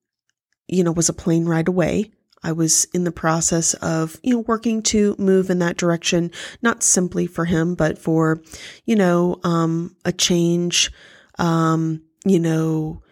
you 0.69 0.85
know, 0.85 0.93
was 0.93 1.09
a 1.09 1.13
plane 1.13 1.47
ride 1.47 1.69
away. 1.69 2.13
I 2.43 2.53
was 2.53 2.85
in 2.95 3.03
the 3.03 3.13
process 3.13 3.75
of, 3.75 4.21
you 4.23 4.35
know, 4.35 4.45
working 4.47 4.83
to 4.85 5.17
move 5.19 5.51
in 5.51 5.59
that 5.59 5.77
direction, 5.77 6.31
not 6.63 6.85
simply 6.85 7.27
for 7.27 7.45
him, 7.45 7.75
but 7.75 7.99
for, 7.99 8.41
you 8.85 8.95
know, 8.95 9.41
um, 9.43 9.97
a 10.05 10.13
change, 10.13 10.93
um, 11.39 12.03
you 12.25 12.39
know, 12.39 13.03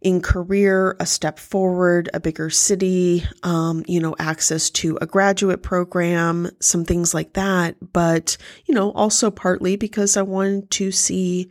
in 0.00 0.20
career, 0.20 0.96
a 1.00 1.06
step 1.06 1.38
forward, 1.38 2.08
a 2.14 2.20
bigger 2.20 2.50
city, 2.50 3.24
um, 3.42 3.84
you 3.88 3.98
know, 3.98 4.14
access 4.18 4.70
to 4.70 4.96
a 5.00 5.06
graduate 5.06 5.62
program, 5.62 6.48
some 6.60 6.84
things 6.84 7.12
like 7.14 7.32
that. 7.32 7.76
But, 7.92 8.36
you 8.66 8.74
know, 8.74 8.92
also 8.92 9.30
partly 9.30 9.76
because 9.76 10.16
I 10.16 10.22
wanted 10.22 10.70
to 10.72 10.92
see 10.92 11.50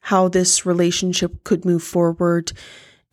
how 0.00 0.28
this 0.28 0.64
relationship 0.64 1.44
could 1.44 1.64
move 1.64 1.82
forward. 1.82 2.52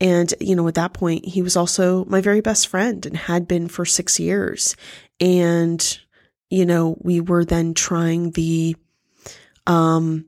And, 0.00 0.32
you 0.40 0.56
know, 0.56 0.66
at 0.68 0.74
that 0.74 0.94
point, 0.94 1.26
he 1.26 1.42
was 1.42 1.56
also 1.56 2.06
my 2.06 2.22
very 2.22 2.40
best 2.40 2.68
friend 2.68 3.04
and 3.04 3.16
had 3.16 3.46
been 3.46 3.68
for 3.68 3.84
six 3.84 4.18
years. 4.18 4.74
And, 5.20 5.98
you 6.48 6.64
know, 6.64 6.96
we 7.00 7.20
were 7.20 7.44
then 7.44 7.74
trying 7.74 8.30
the, 8.32 8.76
um, 9.66 10.26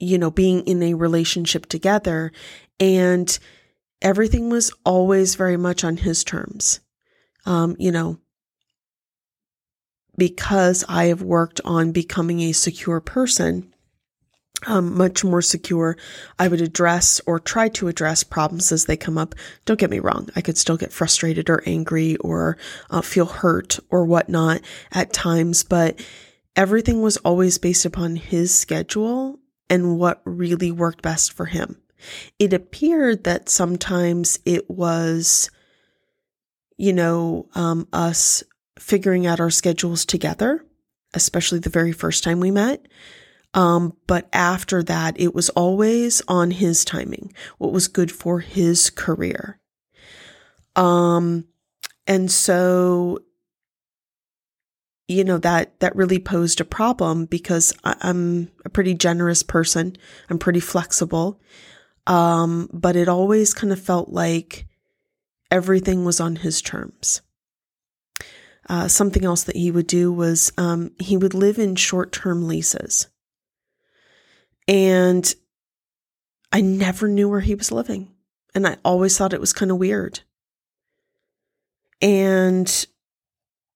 you 0.00 0.18
know, 0.18 0.30
being 0.30 0.60
in 0.66 0.82
a 0.82 0.94
relationship 0.94 1.66
together 1.66 2.32
and 2.80 3.38
everything 4.02 4.48
was 4.50 4.72
always 4.84 5.34
very 5.34 5.56
much 5.56 5.84
on 5.84 5.98
his 5.98 6.24
terms. 6.24 6.80
Um, 7.46 7.76
you 7.78 7.92
know, 7.92 8.18
because 10.16 10.84
I 10.88 11.06
have 11.06 11.22
worked 11.22 11.60
on 11.64 11.92
becoming 11.92 12.40
a 12.40 12.52
secure 12.52 13.00
person, 13.00 13.72
um, 14.66 14.96
much 14.96 15.24
more 15.24 15.40
secure, 15.40 15.96
I 16.38 16.48
would 16.48 16.60
address 16.60 17.20
or 17.26 17.38
try 17.38 17.68
to 17.70 17.88
address 17.88 18.22
problems 18.22 18.72
as 18.72 18.84
they 18.84 18.96
come 18.96 19.16
up. 19.16 19.34
Don't 19.64 19.80
get 19.80 19.90
me 19.90 19.98
wrong. 19.98 20.28
I 20.36 20.42
could 20.42 20.58
still 20.58 20.76
get 20.76 20.92
frustrated 20.92 21.48
or 21.48 21.62
angry 21.64 22.16
or 22.18 22.58
uh, 22.90 23.00
feel 23.00 23.26
hurt 23.26 23.78
or 23.88 24.04
whatnot 24.04 24.60
at 24.92 25.14
times, 25.14 25.62
but 25.62 25.98
everything 26.56 27.00
was 27.00 27.16
always 27.18 27.56
based 27.56 27.86
upon 27.86 28.16
his 28.16 28.54
schedule 28.54 29.38
and 29.70 29.98
what 29.98 30.20
really 30.24 30.70
worked 30.70 31.00
best 31.00 31.32
for 31.32 31.46
him. 31.46 31.80
It 32.38 32.52
appeared 32.52 33.24
that 33.24 33.48
sometimes 33.48 34.38
it 34.44 34.70
was, 34.70 35.50
you 36.76 36.92
know, 36.92 37.48
um, 37.54 37.88
us 37.92 38.42
figuring 38.78 39.26
out 39.26 39.40
our 39.40 39.50
schedules 39.50 40.04
together, 40.04 40.64
especially 41.14 41.58
the 41.58 41.70
very 41.70 41.92
first 41.92 42.24
time 42.24 42.40
we 42.40 42.50
met. 42.50 42.86
Um, 43.52 43.96
but 44.06 44.28
after 44.32 44.82
that, 44.84 45.18
it 45.20 45.34
was 45.34 45.48
always 45.50 46.22
on 46.28 46.52
his 46.52 46.84
timing, 46.84 47.32
what 47.58 47.72
was 47.72 47.88
good 47.88 48.12
for 48.12 48.40
his 48.40 48.90
career. 48.90 49.58
Um, 50.76 51.46
and 52.06 52.30
so, 52.30 53.18
you 55.08 55.24
know, 55.24 55.38
that, 55.38 55.80
that 55.80 55.96
really 55.96 56.20
posed 56.20 56.60
a 56.60 56.64
problem 56.64 57.24
because 57.24 57.72
I, 57.82 57.96
I'm 58.02 58.52
a 58.64 58.70
pretty 58.70 58.94
generous 58.94 59.42
person. 59.42 59.96
I'm 60.28 60.38
pretty 60.38 60.60
flexible. 60.60 61.40
Um, 62.06 62.68
but 62.72 62.96
it 62.96 63.08
always 63.08 63.54
kind 63.54 63.72
of 63.72 63.80
felt 63.80 64.08
like 64.08 64.66
everything 65.50 66.04
was 66.04 66.20
on 66.20 66.36
his 66.36 66.62
terms. 66.62 67.22
Uh, 68.68 68.86
something 68.88 69.24
else 69.24 69.42
that 69.44 69.56
he 69.56 69.70
would 69.70 69.86
do 69.86 70.12
was 70.12 70.52
um, 70.56 70.92
he 70.98 71.16
would 71.16 71.34
live 71.34 71.58
in 71.58 71.74
short 71.74 72.12
term 72.12 72.46
leases. 72.46 73.08
And 74.68 75.34
I 76.52 76.60
never 76.60 77.08
knew 77.08 77.28
where 77.28 77.40
he 77.40 77.54
was 77.54 77.72
living. 77.72 78.12
And 78.54 78.66
I 78.66 78.76
always 78.84 79.16
thought 79.16 79.32
it 79.32 79.40
was 79.40 79.52
kind 79.52 79.70
of 79.70 79.78
weird. 79.78 80.20
And 82.00 82.86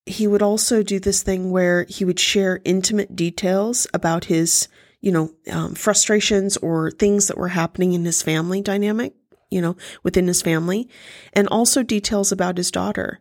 he 0.06 0.26
would 0.26 0.42
also 0.42 0.82
do 0.82 1.00
this 1.00 1.22
thing 1.22 1.50
where 1.50 1.84
he 1.88 2.04
would 2.04 2.20
share 2.20 2.60
intimate 2.64 3.16
details 3.16 3.86
about 3.94 4.26
his 4.26 4.68
you 5.04 5.12
know, 5.12 5.30
um, 5.52 5.74
frustrations 5.74 6.56
or 6.56 6.90
things 6.90 7.28
that 7.28 7.36
were 7.36 7.48
happening 7.48 7.92
in 7.92 8.06
his 8.06 8.22
family 8.22 8.62
dynamic, 8.62 9.12
you 9.50 9.60
know, 9.60 9.76
within 10.02 10.26
his 10.26 10.40
family, 10.40 10.88
and 11.34 11.46
also 11.48 11.82
details 11.82 12.32
about 12.32 12.56
his 12.56 12.70
daughter. 12.70 13.20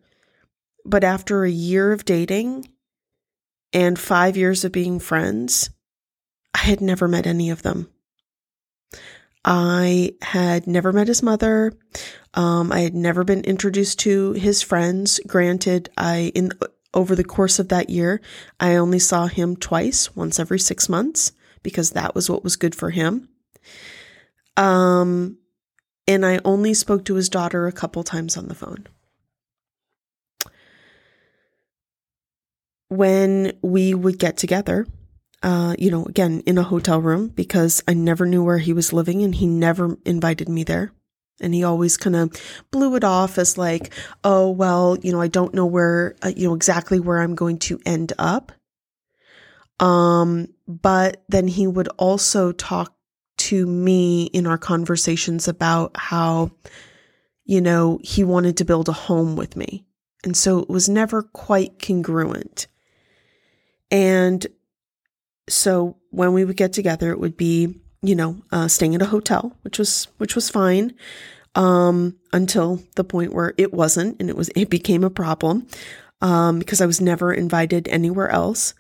But 0.86 1.04
after 1.04 1.44
a 1.44 1.52
year 1.52 1.92
of 1.92 2.06
dating 2.06 2.70
and 3.74 4.00
five 4.00 4.38
years 4.38 4.64
of 4.64 4.72
being 4.72 4.98
friends, 4.98 5.72
I 6.56 6.60
had 6.60 6.80
never 6.80 7.10
met 7.10 7.28
any 7.28 7.50
of 7.50 7.64
them. 7.64 7.90
I 9.44 10.14
had 10.22 10.68
never 10.68 10.94
met 10.94 11.10
his 11.10 11.22
mother. 11.22 11.74
Um, 12.34 12.72
I 12.72 12.80
had 12.80 12.96
never 12.96 13.26
been 13.26 13.42
introduced 13.42 14.00
to 14.00 14.32
his 14.32 14.62
friends. 14.62 15.20
Granted, 15.28 15.90
I 15.98 16.32
in 16.34 16.52
over 16.94 17.14
the 17.14 17.26
course 17.26 17.60
of 17.60 17.68
that 17.70 17.90
year, 17.90 18.22
I 18.58 18.76
only 18.76 19.00
saw 19.00 19.28
him 19.28 19.58
twice, 19.58 20.16
once 20.16 20.40
every 20.40 20.60
six 20.60 20.88
months 20.88 21.34
because 21.64 21.92
that 21.92 22.14
was 22.14 22.30
what 22.30 22.44
was 22.44 22.56
good 22.56 22.76
for 22.76 22.92
him. 22.92 23.30
Um, 24.58 25.38
and 26.08 26.26
I 26.26 26.40
only 26.44 26.74
spoke 26.74 27.06
to 27.06 27.16
his 27.16 27.30
daughter 27.30 27.66
a 27.66 27.72
couple 27.72 28.04
times 28.04 28.38
on 28.38 28.48
the 28.48 28.56
phone. 28.56 28.88
When 32.90 33.54
we 33.64 33.94
would 33.94 34.20
get 34.20 34.38
together, 34.38 34.86
uh, 35.42 35.76
you 35.80 35.90
know, 35.90 36.06
again, 36.06 36.44
in 36.46 36.58
a 36.58 36.64
hotel 36.64 37.02
room 37.02 37.28
because 37.28 37.84
I 37.88 37.94
never 37.94 38.26
knew 38.26 38.44
where 38.44 38.60
he 38.60 38.74
was 38.74 38.94
living 38.94 39.24
and 39.24 39.34
he 39.34 39.48
never 39.48 39.98
invited 40.06 40.48
me 40.48 40.64
there. 40.64 40.92
And 41.42 41.54
he 41.54 41.64
always 41.64 41.98
kind 41.98 42.16
of 42.16 42.32
blew 42.72 42.96
it 42.96 43.04
off 43.04 43.38
as 43.38 43.58
like, 43.58 43.92
oh, 44.24 44.52
well, 44.52 44.98
you 45.02 45.12
know, 45.12 45.20
I 45.20 45.28
don't 45.28 45.54
know 45.54 45.66
where, 45.66 46.16
uh, 46.24 46.32
you 46.36 46.48
know, 46.48 46.54
exactly 46.54 47.00
where 47.00 47.20
I'm 47.20 47.36
going 47.36 47.58
to 47.60 47.80
end 47.86 48.14
up. 48.20 48.52
Um, 49.80 50.53
but 50.68 51.24
then 51.30 51.48
he 51.48 51.68
would 51.68 51.88
also 51.98 52.52
talk 52.52 52.96
to 53.38 53.66
me 53.66 54.26
in 54.26 54.48
our 54.48 54.58
conversations 54.58 55.48
about 55.48 55.92
how, 55.96 56.52
you 57.44 57.60
know, 57.60 58.00
he 58.04 58.24
wanted 58.24 58.58
to 58.58 58.66
build 58.66 58.88
a 58.88 58.94
home 58.94 59.36
with 59.36 59.56
me. 59.56 59.86
And 60.24 60.38
so 60.38 60.60
it 60.60 60.70
was 60.70 60.88
never 60.88 61.24
quite 61.24 61.82
congruent. 61.82 62.68
And 63.92 64.46
so 65.50 65.98
when 66.10 66.34
we 66.34 66.46
would 66.46 66.56
get 66.56 66.74
together, 66.74 67.12
it 67.12 67.20
would 67.20 67.36
be, 67.36 67.82
you 68.02 68.16
know, 68.16 68.42
uh, 68.52 68.68
staying 68.68 68.96
at 68.96 69.02
a 69.02 69.08
hotel, 69.08 69.58
which 69.64 69.78
was, 69.78 70.08
which 70.18 70.36
was 70.36 70.50
fine. 70.50 70.94
Um, 71.56 72.16
until 72.32 72.82
the 72.96 73.04
point 73.04 73.34
where 73.34 73.54
it 73.58 73.74
wasn't 73.74 74.20
and 74.20 74.30
it 74.30 74.36
was, 74.36 74.50
it 74.56 74.70
became 74.70 75.04
a 75.04 75.10
problem. 75.10 75.68
Um, 76.22 76.58
because 76.58 76.80
I 76.80 76.86
was 76.86 77.02
never 77.02 77.34
invited 77.34 77.90
anywhere 77.90 78.30
else. 78.30 78.74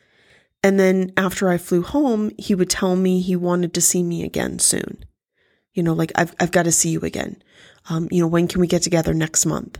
And 0.63 0.79
then 0.79 1.11
after 1.17 1.49
I 1.49 1.57
flew 1.57 1.81
home, 1.81 2.31
he 2.37 2.55
would 2.55 2.69
tell 2.69 2.95
me 2.95 3.19
he 3.19 3.35
wanted 3.35 3.73
to 3.73 3.81
see 3.81 4.01
me 4.01 4.23
again 4.23 4.59
soon. 4.59 5.03
You 5.73 5.83
know, 5.83 5.93
like 5.93 6.11
I've 6.15 6.33
I've 6.39 6.51
got 6.51 6.63
to 6.63 6.71
see 6.71 6.89
you 6.89 7.01
again. 7.01 7.41
Um, 7.89 8.07
you 8.09 8.21
know, 8.21 8.27
when 8.27 8.47
can 8.47 8.61
we 8.61 8.67
get 8.67 8.81
together 8.81 9.13
next 9.13 9.45
month? 9.45 9.77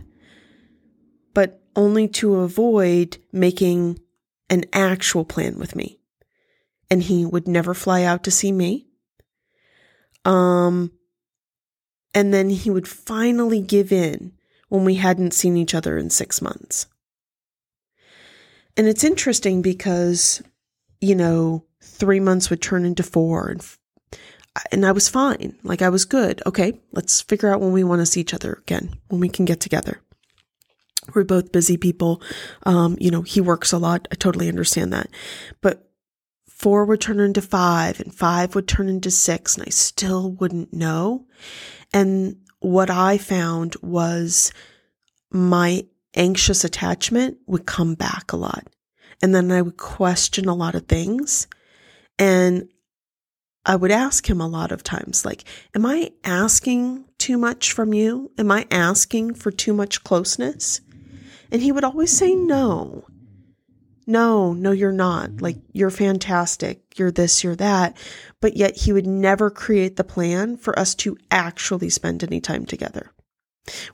But 1.32 1.62
only 1.74 2.06
to 2.08 2.36
avoid 2.36 3.16
making 3.32 3.98
an 4.50 4.64
actual 4.72 5.24
plan 5.24 5.58
with 5.58 5.74
me. 5.74 6.00
And 6.90 7.02
he 7.02 7.24
would 7.24 7.48
never 7.48 7.72
fly 7.72 8.02
out 8.02 8.22
to 8.24 8.30
see 8.30 8.52
me. 8.52 8.86
Um, 10.24 10.92
and 12.14 12.32
then 12.32 12.50
he 12.50 12.70
would 12.70 12.86
finally 12.86 13.60
give 13.60 13.90
in 13.90 14.32
when 14.68 14.84
we 14.84 14.96
hadn't 14.96 15.34
seen 15.34 15.56
each 15.56 15.74
other 15.74 15.96
in 15.96 16.10
six 16.10 16.42
months. 16.42 16.86
And 18.76 18.86
it's 18.86 19.04
interesting 19.04 19.62
because 19.62 20.42
you 21.04 21.14
know, 21.14 21.64
three 21.80 22.20
months 22.20 22.50
would 22.50 22.62
turn 22.62 22.84
into 22.84 23.02
four 23.02 23.48
and 23.48 23.64
and 24.70 24.86
I 24.86 24.92
was 24.92 25.08
fine. 25.08 25.58
Like 25.64 25.82
I 25.82 25.88
was 25.88 26.04
good. 26.04 26.40
Okay, 26.46 26.80
let's 26.92 27.20
figure 27.20 27.52
out 27.52 27.60
when 27.60 27.72
we 27.72 27.82
want 27.82 28.00
to 28.00 28.06
see 28.06 28.20
each 28.20 28.34
other 28.34 28.52
again, 28.62 28.94
when 29.08 29.20
we 29.20 29.28
can 29.28 29.44
get 29.44 29.60
together. 29.60 30.00
We're 31.12 31.24
both 31.24 31.52
busy 31.52 31.76
people. 31.76 32.22
Um, 32.64 32.96
you 33.00 33.10
know, 33.10 33.22
he 33.22 33.40
works 33.40 33.72
a 33.72 33.78
lot. 33.78 34.06
I 34.12 34.14
totally 34.14 34.48
understand 34.48 34.92
that. 34.92 35.08
But 35.60 35.90
four 36.48 36.84
would 36.84 37.00
turn 37.00 37.18
into 37.18 37.42
five 37.42 37.98
and 38.00 38.14
five 38.14 38.54
would 38.54 38.68
turn 38.68 38.88
into 38.88 39.10
six 39.10 39.56
and 39.56 39.66
I 39.66 39.70
still 39.70 40.30
wouldn't 40.32 40.72
know. 40.72 41.26
And 41.92 42.36
what 42.60 42.90
I 42.90 43.18
found 43.18 43.74
was 43.82 44.52
my 45.30 45.84
anxious 46.14 46.64
attachment 46.64 47.38
would 47.46 47.66
come 47.66 47.94
back 47.94 48.32
a 48.32 48.36
lot. 48.36 48.68
And 49.24 49.34
then 49.34 49.50
I 49.50 49.62
would 49.62 49.78
question 49.78 50.50
a 50.50 50.54
lot 50.54 50.74
of 50.74 50.86
things. 50.86 51.46
And 52.18 52.68
I 53.64 53.74
would 53.74 53.90
ask 53.90 54.28
him 54.28 54.38
a 54.38 54.46
lot 54.46 54.70
of 54.70 54.82
times, 54.82 55.24
like, 55.24 55.44
Am 55.74 55.86
I 55.86 56.12
asking 56.24 57.06
too 57.16 57.38
much 57.38 57.72
from 57.72 57.94
you? 57.94 58.32
Am 58.36 58.50
I 58.50 58.66
asking 58.70 59.36
for 59.36 59.50
too 59.50 59.72
much 59.72 60.04
closeness? 60.04 60.82
And 61.50 61.62
he 61.62 61.72
would 61.72 61.84
always 61.84 62.14
say, 62.14 62.34
No. 62.34 63.06
No, 64.06 64.52
no, 64.52 64.72
you're 64.72 64.92
not. 64.92 65.40
Like, 65.40 65.56
you're 65.72 65.88
fantastic. 65.88 66.82
You're 66.98 67.10
this, 67.10 67.42
you're 67.42 67.56
that. 67.56 67.96
But 68.42 68.58
yet 68.58 68.76
he 68.76 68.92
would 68.92 69.06
never 69.06 69.50
create 69.50 69.96
the 69.96 70.04
plan 70.04 70.58
for 70.58 70.78
us 70.78 70.94
to 70.96 71.16
actually 71.30 71.88
spend 71.88 72.22
any 72.22 72.42
time 72.42 72.66
together. 72.66 73.10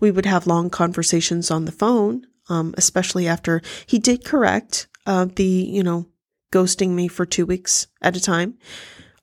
We 0.01 0.11
would 0.11 0.27
have 0.27 0.49
long 0.49 0.71
conversations 0.71 1.53
on 1.53 1.67
the 1.67 1.71
phone, 1.71 2.27
um, 2.49 2.75
especially 2.77 3.29
after 3.29 3.63
he 3.87 4.01
did 4.01 4.25
correct 4.25 4.89
uh, 5.07 5.27
the, 5.35 5.45
you 5.45 5.83
know, 5.83 6.07
ghosting 6.53 6.91
me 6.91 7.09
for 7.09 7.27
two 7.27 7.47
weeks 7.47 7.87
at 8.03 8.17
a 8.17 8.21
time. 8.21 8.59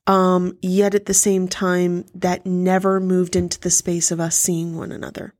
Um, 0.05 0.57
yet 0.61 0.95
at 0.95 1.05
the 1.05 1.13
same 1.13 1.47
time, 1.47 2.05
that 2.15 2.45
never 2.45 2.99
moved 2.99 3.35
into 3.35 3.59
the 3.59 3.69
space 3.69 4.09
of 4.09 4.21
us 4.21 4.37
seeing 4.37 4.77
one 4.77 4.93
another. 4.93 5.33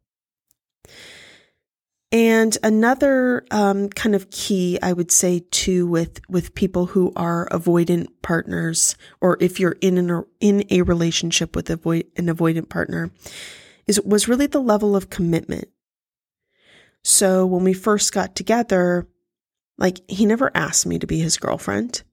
And 2.12 2.58
another 2.64 3.46
um, 3.52 3.90
kind 3.90 4.16
of 4.16 4.30
key, 4.30 4.80
I 4.82 4.94
would 4.94 5.12
say, 5.12 5.44
too, 5.52 5.88
with 5.88 6.22
with 6.30 6.56
people 6.56 6.86
who 6.88 7.12
are 7.18 7.50
avoidant 7.50 8.08
partners, 8.22 8.96
or 9.20 9.38
if 9.42 9.60
you're 9.60 9.76
in 9.82 9.98
an 9.98 10.24
in 10.40 10.64
a 10.70 10.84
relationship 10.84 11.54
with 11.54 11.70
avoid, 11.70 12.06
an 12.16 12.28
avoidant 12.28 12.70
partner, 12.70 13.12
is 13.88 14.02
was 14.02 14.30
really 14.30 14.48
the 14.48 14.62
level 14.62 14.96
of 14.96 15.10
commitment. 15.10 15.68
So 17.04 17.46
when 17.46 17.66
we 17.66 17.74
first 17.74 18.14
got 18.14 18.36
together, 18.36 19.08
like 19.78 20.00
he 20.10 20.26
never 20.26 20.52
asked 20.56 20.86
me 20.86 21.00
to 21.00 21.08
be 21.08 21.20
his 21.20 21.38
girlfriend. 21.38 22.04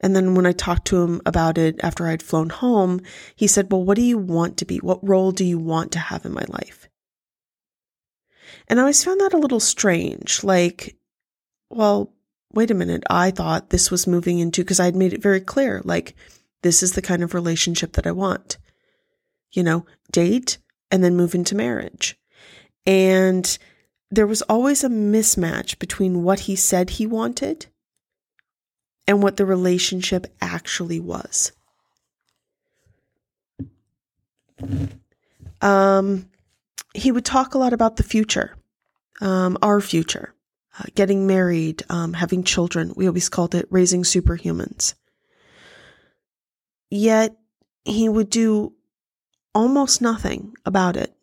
And 0.00 0.14
then 0.14 0.34
when 0.34 0.46
I 0.46 0.52
talked 0.52 0.86
to 0.88 1.02
him 1.02 1.22
about 1.24 1.56
it 1.56 1.80
after 1.82 2.06
I'd 2.06 2.22
flown 2.22 2.50
home, 2.50 3.00
he 3.36 3.46
said, 3.46 3.70
Well, 3.70 3.84
what 3.84 3.96
do 3.96 4.02
you 4.02 4.18
want 4.18 4.58
to 4.58 4.64
be? 4.64 4.78
What 4.78 5.06
role 5.06 5.32
do 5.32 5.44
you 5.44 5.58
want 5.58 5.92
to 5.92 5.98
have 5.98 6.26
in 6.26 6.32
my 6.32 6.44
life? 6.48 6.88
And 8.68 8.78
I 8.78 8.82
always 8.82 9.04
found 9.04 9.20
that 9.20 9.32
a 9.32 9.38
little 9.38 9.60
strange. 9.60 10.44
Like, 10.44 10.96
well, 11.70 12.12
wait 12.52 12.70
a 12.70 12.74
minute. 12.74 13.02
I 13.08 13.30
thought 13.30 13.70
this 13.70 13.90
was 13.90 14.06
moving 14.06 14.38
into, 14.38 14.62
because 14.62 14.80
I'd 14.80 14.96
made 14.96 15.12
it 15.12 15.22
very 15.22 15.40
clear, 15.40 15.80
like, 15.84 16.14
this 16.62 16.82
is 16.82 16.92
the 16.92 17.02
kind 17.02 17.22
of 17.22 17.34
relationship 17.34 17.94
that 17.94 18.06
I 18.06 18.12
want. 18.12 18.58
You 19.52 19.62
know, 19.62 19.86
date 20.10 20.58
and 20.90 21.02
then 21.02 21.16
move 21.16 21.34
into 21.34 21.54
marriage. 21.54 22.18
And 22.86 23.58
there 24.14 24.26
was 24.26 24.42
always 24.42 24.84
a 24.84 24.88
mismatch 24.88 25.78
between 25.78 26.22
what 26.22 26.40
he 26.40 26.56
said 26.56 26.90
he 26.90 27.06
wanted 27.06 27.66
and 29.06 29.22
what 29.22 29.36
the 29.36 29.46
relationship 29.46 30.26
actually 30.40 31.00
was. 31.00 31.52
Um, 35.60 36.28
he 36.94 37.10
would 37.10 37.24
talk 37.24 37.54
a 37.54 37.58
lot 37.58 37.72
about 37.72 37.96
the 37.96 38.02
future, 38.02 38.56
um, 39.20 39.58
our 39.62 39.80
future, 39.80 40.34
uh, 40.78 40.84
getting 40.94 41.26
married, 41.26 41.82
um, 41.90 42.12
having 42.12 42.44
children. 42.44 42.92
We 42.96 43.06
always 43.06 43.28
called 43.28 43.54
it 43.54 43.66
raising 43.70 44.02
superhumans. 44.02 44.94
Yet 46.90 47.36
he 47.84 48.08
would 48.08 48.30
do 48.30 48.72
almost 49.54 50.00
nothing 50.00 50.54
about 50.64 50.96
it. 50.96 51.14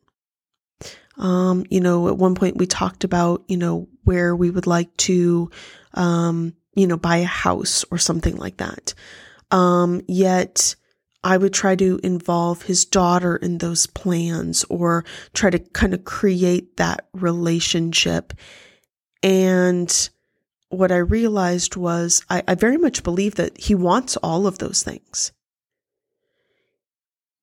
Um, 1.17 1.65
you 1.69 1.81
know, 1.81 2.07
at 2.07 2.17
one 2.17 2.35
point 2.35 2.57
we 2.57 2.65
talked 2.65 3.03
about, 3.03 3.43
you 3.47 3.57
know, 3.57 3.87
where 4.03 4.35
we 4.35 4.49
would 4.49 4.67
like 4.67 4.95
to, 4.97 5.49
um, 5.93 6.53
you 6.73 6.87
know, 6.87 6.97
buy 6.97 7.17
a 7.17 7.25
house 7.25 7.83
or 7.91 7.97
something 7.97 8.37
like 8.37 8.57
that. 8.57 8.93
Um, 9.51 10.01
yet 10.07 10.75
I 11.23 11.37
would 11.37 11.53
try 11.53 11.75
to 11.75 11.99
involve 12.03 12.63
his 12.63 12.85
daughter 12.85 13.35
in 13.35 13.59
those 13.59 13.85
plans 13.85 14.63
or 14.69 15.05
try 15.33 15.49
to 15.49 15.59
kind 15.59 15.93
of 15.93 16.03
create 16.03 16.77
that 16.77 17.07
relationship. 17.13 18.33
And 19.21 20.09
what 20.69 20.91
I 20.91 20.97
realized 20.97 21.75
was 21.75 22.23
I, 22.29 22.43
I 22.47 22.55
very 22.55 22.77
much 22.77 23.03
believe 23.03 23.35
that 23.35 23.59
he 23.59 23.75
wants 23.75 24.17
all 24.17 24.47
of 24.47 24.57
those 24.57 24.81
things. 24.81 25.31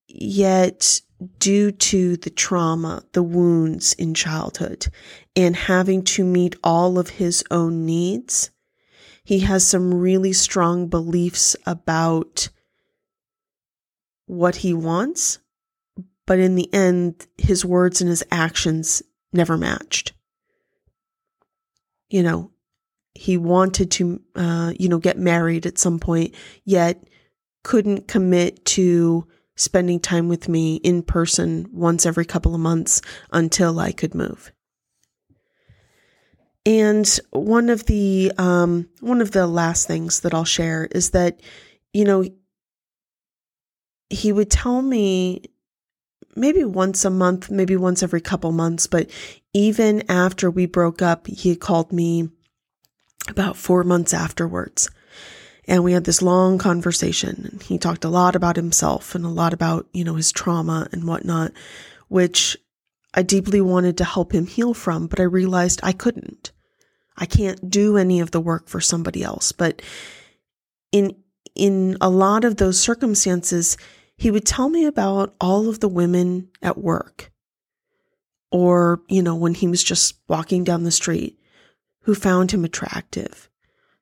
Yet, 0.09 1.03
due 1.39 1.73
to 1.73 2.17
the 2.17 2.31
trauma, 2.31 3.03
the 3.13 3.23
wounds 3.23 3.93
in 3.95 4.15
childhood, 4.15 4.87
and 5.35 5.57
having 5.57 6.03
to 6.03 6.25
meet 6.25 6.57
all 6.63 6.99
of 6.99 7.11
his 7.11 7.43
own 7.51 7.85
needs, 7.85 8.51
he 9.25 9.41
has 9.41 9.67
some 9.67 9.93
really 9.93 10.33
strong 10.33 10.89
beliefs 10.89 11.57
about 11.67 12.49
what 14.27 14.57
he 14.57 14.73
wants, 14.73 15.39
but 16.27 16.39
in 16.39 16.55
the 16.55 16.73
end, 16.73 17.27
his 17.37 17.65
words 17.65 18.01
and 18.01 18.09
his 18.09 18.25
actions 18.31 19.03
never 19.33 19.57
matched. 19.57 20.13
You 22.11 22.23
know, 22.23 22.51
he 23.15 23.37
wanted 23.37 23.91
to, 23.93 24.21
uh, 24.35 24.73
you 24.79 24.89
know, 24.89 24.99
get 24.99 25.19
married 25.19 25.67
at 25.67 25.79
some 25.79 25.99
point, 25.99 26.35
yet 26.65 27.03
couldn't 27.65 28.07
commit 28.09 28.65
to 28.65 29.27
spending 29.59 30.01
time 30.01 30.29
with 30.29 30.49
me 30.49 30.77
in 30.77 31.03
person 31.03 31.69
once 31.73 32.07
every 32.07 32.25
couple 32.25 32.55
of 32.55 32.61
months 32.61 33.03
until 33.33 33.79
I 33.79 33.93
could 33.93 34.15
move. 34.15 34.53
And 36.65 37.07
one 37.31 37.69
of 37.69 37.87
the 37.87 38.33
um, 38.39 38.89
one 39.01 39.21
of 39.21 39.33
the 39.33 39.47
last 39.47 39.87
things 39.87 40.21
that 40.21 40.35
I'll 40.35 40.45
share 40.45 40.89
is 40.91 41.11
that, 41.11 41.41
you 41.93 42.05
know, 42.05 42.25
he 44.11 44.33
would 44.33 44.51
tell 44.51 44.81
me 44.81 45.45
maybe 46.37 46.65
once 46.65 47.05
a 47.05 47.11
month, 47.11 47.51
maybe 47.51 47.77
once 47.77 48.03
every 48.03 48.21
couple 48.21 48.53
months, 48.53 48.87
but 48.87 49.11
even 49.53 50.09
after 50.11 50.51
we 50.51 50.67
broke 50.67 51.03
up, 51.03 51.27
he 51.27 51.57
called 51.57 51.93
me 51.93 52.29
about 53.29 53.57
four 53.57 53.83
months 53.83 54.15
afterwards. 54.15 54.89
And 55.69 55.85
we 55.85 55.93
had 55.93 56.05
this 56.05 56.23
long 56.23 56.59
conversation. 56.59 57.51
And 57.53 57.63
he 57.63 57.79
talked 57.79 58.05
a 58.05 58.09
lot 58.09 58.35
about 58.35 58.57
himself 58.57 59.15
and 59.15 59.25
a 59.25 59.29
lot 59.29 59.53
about, 59.53 59.87
you 59.93 60.03
know, 60.03 60.15
his 60.15 60.33
trauma 60.33 60.89
and 60.91 61.05
whatnot, 61.05 61.53
which 62.09 62.57
I 63.15 63.23
deeply 63.23 63.61
wanted 63.61 63.99
to 63.99 64.05
help 64.05 64.33
him 64.33 64.47
heal 64.47 64.75
from, 64.75 65.07
but 65.07 65.21
I 65.21 65.25
realized 65.25 65.81
I 65.83 65.93
couldn't. 65.93 66.53
I 67.17 67.27
can't 67.27 67.71
do 67.71 67.97
any 67.97 68.21
of 68.21 68.31
the 68.31 68.41
work 68.41 68.69
for 68.69 68.81
somebody 68.81 69.23
else. 69.23 69.53
But 69.53 69.83
in 70.91 71.15
in 71.55 71.97
a 72.01 72.09
lot 72.09 72.45
of 72.45 72.57
those 72.57 72.79
circumstances, 72.79 73.77
he 74.17 74.31
would 74.31 74.45
tell 74.45 74.69
me 74.69 74.85
about 74.85 75.35
all 75.41 75.69
of 75.69 75.81
the 75.81 75.89
women 75.89 76.49
at 76.63 76.79
work 76.79 77.33
or, 78.51 79.03
you 79.09 79.23
know, 79.23 79.35
when 79.35 79.55
he 79.55 79.67
was 79.67 79.83
just 79.83 80.15
walking 80.29 80.65
down 80.65 80.85
the 80.85 80.91
street 80.91 81.39
who 82.03 82.15
found 82.15 82.53
him 82.53 82.65
attractive, 82.65 83.48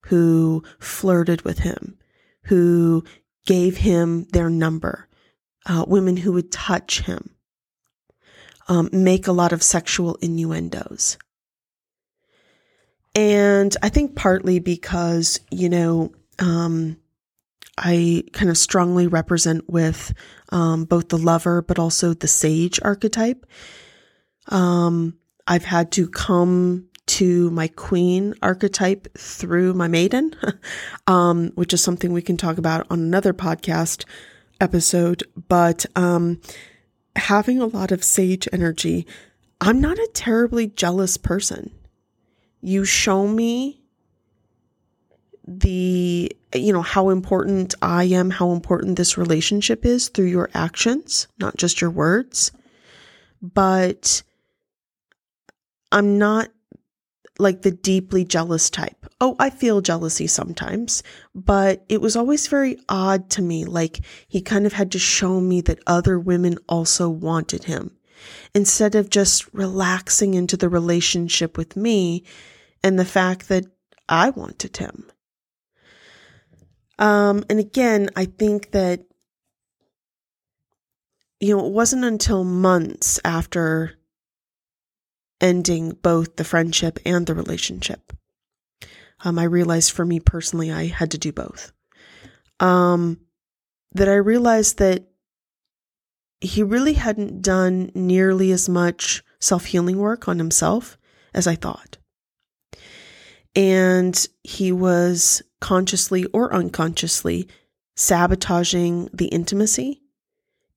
who 0.07 0.63
flirted 0.79 1.43
with 1.43 1.59
him, 1.59 1.99
who 2.45 3.05
gave 3.45 3.77
him 3.77 4.25
their 4.33 4.49
number, 4.49 5.09
uh, 5.67 5.85
women 5.87 6.17
who 6.17 6.33
would 6.33 6.53
touch 6.53 7.01
him, 7.01 7.31
um, 8.69 8.89
make 8.93 9.27
a 9.27 9.33
lot 9.33 9.53
of 9.53 9.63
sexual 9.63 10.15
innuendos. 10.17 11.19
And 13.17 13.77
I 13.83 13.89
think 13.89 14.15
partly 14.15 14.61
because, 14.61 15.41
you 15.51 15.69
know, 15.69 16.13
um, 16.39 16.99
I 17.77 18.25
kind 18.33 18.51
of 18.51 18.59
strongly 18.59 19.07
represent 19.09 19.69
with 19.69 20.15
um, 20.51 20.85
both 20.85 21.09
the 21.09 21.19
lover 21.19 21.63
but 21.63 21.79
also 21.79 22.15
the 22.15 22.29
sage 22.29 22.79
archetype. 22.81 23.45
Um, 24.49 25.19
I've 25.47 25.65
had 25.65 25.93
to 25.93 26.09
come 26.09 26.89
to 27.17 27.49
my 27.51 27.67
queen 27.67 28.35
archetype 28.43 29.09
through 29.17 29.73
my 29.73 29.89
maiden, 29.89 30.37
um, 31.07 31.51
which 31.55 31.73
is 31.73 31.83
something 31.83 32.13
we 32.13 32.21
can 32.21 32.37
talk 32.37 32.59
about 32.59 32.87
on 32.91 33.01
another 33.01 33.33
podcast 33.33 34.05
episode. 34.61 35.23
But 35.49 35.87
um, 35.97 36.43
having 37.17 37.59
a 37.59 37.65
lot 37.65 37.91
of 37.91 38.05
sage 38.05 38.47
energy, 38.53 39.07
I'm 39.63 39.81
not 39.81 39.99
a 39.99 40.11
terribly 40.13 40.67
jealous 40.67 41.17
person. 41.17 41.71
You 42.61 42.85
show 42.85 43.27
me 43.27 43.81
the 45.49 46.31
you 46.55 46.73
know 46.73 46.83
how 46.83 47.09
important 47.09 47.75
I 47.81 48.05
am, 48.05 48.29
how 48.29 48.51
important 48.51 48.99
this 48.99 49.17
relationship 49.17 49.87
is 49.87 50.11
through 50.11 50.27
your 50.27 50.51
actions, 50.53 51.29
not 51.39 51.57
just 51.57 51.81
your 51.81 51.91
words. 51.91 52.53
But 53.41 54.23
I'm 55.91 56.19
not 56.19 56.51
like 57.39 57.63
the 57.63 57.71
deeply 57.71 58.25
jealous 58.25 58.71
type. 58.71 59.07
Oh, 59.21 59.37
I 59.39 59.51
feel 59.51 59.81
jealousy 59.81 60.27
sometimes, 60.27 61.03
but 61.35 61.85
it 61.89 62.01
was 62.01 62.17
always 62.17 62.47
very 62.49 62.79
odd 62.89 63.31
to 63.31 63.43
me. 63.43 63.65
Like 63.65 64.01
he 64.29 64.41
kind 64.41 64.67
of 64.67 64.73
had 64.73 64.93
to 64.93 64.99
show 64.99 65.41
me 65.41 65.61
that 65.63 65.83
other 65.87 66.19
women 66.19 66.59
also 66.69 67.09
wanted 67.09 67.65
him 67.65 67.97
instead 68.55 68.95
of 68.95 69.11
just 69.11 69.53
relaxing 69.53 70.35
into 70.35 70.57
the 70.57 70.69
relationship 70.69 71.57
with 71.57 71.77
me 71.77 72.25
and 72.83 72.99
the 72.99 73.05
fact 73.05 73.49
that 73.49 73.67
I 74.09 74.31
wanted 74.31 74.77
him. 74.77 75.11
Um, 76.99 77.45
and 77.51 77.59
again, 77.59 78.09
I 78.17 78.25
think 78.25 78.71
that, 78.71 79.05
you 81.41 81.55
know, 81.57 81.67
it 81.67 81.73
wasn't 81.73 82.05
until 82.05 82.45
months 82.45 83.21
after 83.25 83.96
ending 85.41 85.91
both 86.03 86.37
the 86.37 86.45
friendship 86.45 86.99
and 87.05 87.27
the 87.27 87.35
relationship. 87.35 88.13
Um, 89.25 89.39
I 89.39 89.45
realized 89.45 89.93
for 89.93 90.05
me 90.05 90.21
personally, 90.21 90.71
I 90.71 90.87
had 90.87 91.11
to 91.13 91.19
do 91.19 91.33
both. 91.33 91.73
Um, 92.61 93.21
that 93.93 94.09
I 94.09 94.15
realized 94.15 94.79
that 94.79 95.05
he 96.41 96.63
really 96.63 96.95
hadn't 96.95 97.43
done 97.43 97.91
nearly 97.95 98.53
as 98.53 98.69
much 98.69 99.23
self 99.41 99.67
healing 99.67 99.99
work 99.99 100.29
on 100.29 100.39
himself 100.39 100.99
as 101.35 101.47
I 101.47 101.55
thought. 101.55 101.99
And 103.55 104.27
he 104.45 104.71
was 104.71 105.43
consciously 105.61 106.27
or 106.27 106.53
unconsciously 106.53 107.49
sabotaging 107.97 109.09
the 109.15 109.27
intimacy 109.29 110.03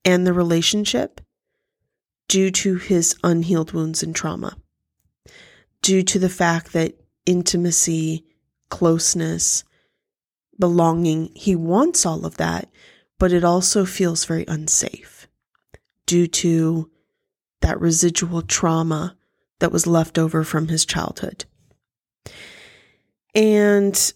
and 0.06 0.26
the 0.26 0.34
relationship 0.34 1.20
due 2.30 2.52
to 2.52 2.76
his 2.76 3.16
unhealed 3.24 3.74
wounds 3.74 4.02
and 4.02 4.16
trauma, 4.16 4.56
due 5.82 6.04
to 6.04 6.20
the 6.20 6.30
fact 6.30 6.72
that 6.72 6.94
intimacy, 7.26 8.24
closeness, 8.70 9.66
belonging, 10.58 11.32
he 11.36 11.56
wants 11.56 12.06
all 12.06 12.26
of 12.26 12.38
that, 12.38 12.70
but 13.18 13.34
it 13.34 13.44
also 13.44 13.84
feels 13.84 14.24
very 14.24 14.46
unsafe 14.48 15.28
due 16.06 16.28
to 16.28 16.90
that 17.62 17.80
residual 17.82 18.42
trauma 18.42 19.18
that 19.60 19.72
was 19.72 19.88
left 19.88 20.18
over 20.18 20.44
from 20.44 20.70
his 20.70 20.86
childhood. 20.86 21.46
And 23.36 24.14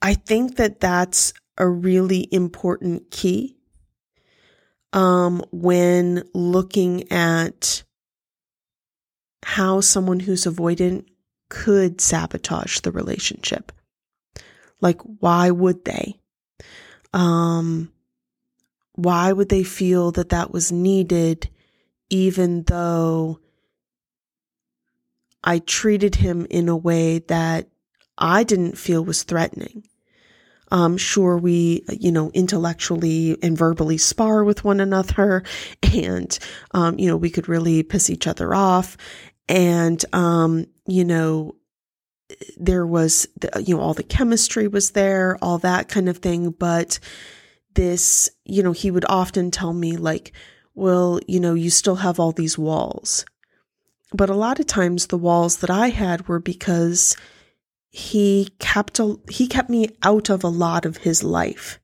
I 0.00 0.14
think 0.14 0.56
that 0.56 0.80
that's 0.80 1.32
a 1.56 1.66
really 1.68 2.28
important 2.32 3.10
key 3.10 3.56
um, 4.92 5.44
when 5.50 6.24
looking 6.34 7.10
at 7.10 7.82
how 9.42 9.80
someone 9.80 10.20
who's 10.20 10.44
avoidant 10.44 11.06
could 11.48 12.00
sabotage 12.00 12.80
the 12.80 12.92
relationship. 12.92 13.72
Like, 14.80 15.00
why 15.02 15.50
would 15.50 15.84
they? 15.84 16.14
Um, 17.12 17.92
why 18.94 19.32
would 19.32 19.48
they 19.48 19.62
feel 19.62 20.12
that 20.12 20.30
that 20.30 20.50
was 20.50 20.72
needed, 20.72 21.48
even 22.10 22.62
though 22.64 23.40
I 25.44 25.58
treated 25.58 26.16
him 26.16 26.46
in 26.50 26.68
a 26.68 26.76
way 26.76 27.18
that 27.18 27.68
I 28.16 28.44
didn't 28.44 28.78
feel 28.78 29.04
was 29.04 29.22
threatening? 29.22 29.84
Um, 30.72 30.96
sure, 30.96 31.36
we, 31.36 31.84
you 32.00 32.10
know, 32.10 32.30
intellectually 32.30 33.36
and 33.42 33.58
verbally 33.58 33.98
spar 33.98 34.42
with 34.42 34.64
one 34.64 34.80
another 34.80 35.44
and, 35.94 36.38
um, 36.72 36.98
you 36.98 37.08
know, 37.08 37.16
we 37.18 37.28
could 37.28 37.46
really 37.46 37.82
piss 37.82 38.08
each 38.08 38.26
other 38.26 38.54
off. 38.54 38.96
And, 39.50 40.02
um, 40.14 40.64
you 40.86 41.04
know, 41.04 41.56
there 42.56 42.86
was, 42.86 43.28
the, 43.38 43.62
you 43.62 43.76
know, 43.76 43.82
all 43.82 43.92
the 43.92 44.02
chemistry 44.02 44.66
was 44.66 44.92
there, 44.92 45.36
all 45.42 45.58
that 45.58 45.88
kind 45.88 46.08
of 46.08 46.18
thing. 46.18 46.52
But 46.52 46.98
this, 47.74 48.30
you 48.46 48.62
know, 48.62 48.72
he 48.72 48.90
would 48.90 49.04
often 49.10 49.50
tell 49.50 49.74
me, 49.74 49.98
like, 49.98 50.32
well, 50.74 51.20
you 51.28 51.38
know, 51.38 51.52
you 51.52 51.68
still 51.68 51.96
have 51.96 52.18
all 52.18 52.32
these 52.32 52.56
walls. 52.56 53.26
But 54.14 54.30
a 54.30 54.34
lot 54.34 54.58
of 54.58 54.66
times 54.66 55.06
the 55.06 55.18
walls 55.18 55.58
that 55.58 55.70
I 55.70 55.88
had 55.88 56.28
were 56.28 56.40
because 56.40 57.14
he 57.92 58.48
kept 58.58 58.98
a, 58.98 59.16
he 59.30 59.46
kept 59.46 59.70
me 59.70 59.88
out 60.02 60.28
of 60.28 60.42
a 60.42 60.48
lot 60.48 60.84
of 60.84 60.98
his 60.98 61.22
life 61.22 61.78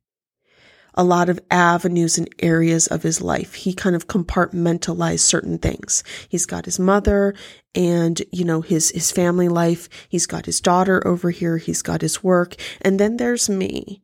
a 0.99 1.05
lot 1.05 1.29
of 1.29 1.39
avenues 1.49 2.19
and 2.19 2.29
areas 2.41 2.89
of 2.89 3.05
his 3.05 3.23
life. 3.23 3.55
He 3.55 3.73
kind 3.73 3.95
of 3.95 4.09
compartmentalized 4.09 5.21
certain 5.21 5.57
things. 5.57 6.03
He's 6.29 6.45
got 6.45 6.65
his 6.65 6.81
mother 6.81 7.35
and, 7.73 8.21
you 8.33 8.45
know, 8.45 8.63
his, 8.63 8.91
his 8.91 9.13
family 9.13 9.49
life. 9.49 9.89
He's 10.09 10.27
got 10.27 10.45
his 10.45 10.61
daughter 10.61 11.07
over 11.07 11.31
here. 11.31 11.57
He's 11.57 11.83
got 11.83 12.01
his 12.01 12.25
work. 12.25 12.57
And 12.81 12.99
then 12.99 13.17
there's 13.17 13.49
me. 13.49 14.03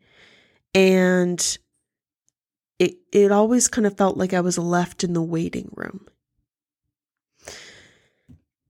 And 0.73 1.59
it, 2.79 2.95
it 3.11 3.33
always 3.33 3.67
kind 3.67 3.89
of 3.89 3.97
felt 3.97 4.17
like 4.17 4.33
I 4.33 4.41
was 4.41 4.57
left 4.57 5.03
in 5.03 5.15
the 5.15 5.23
waiting 5.23 5.73
room. 5.75 6.07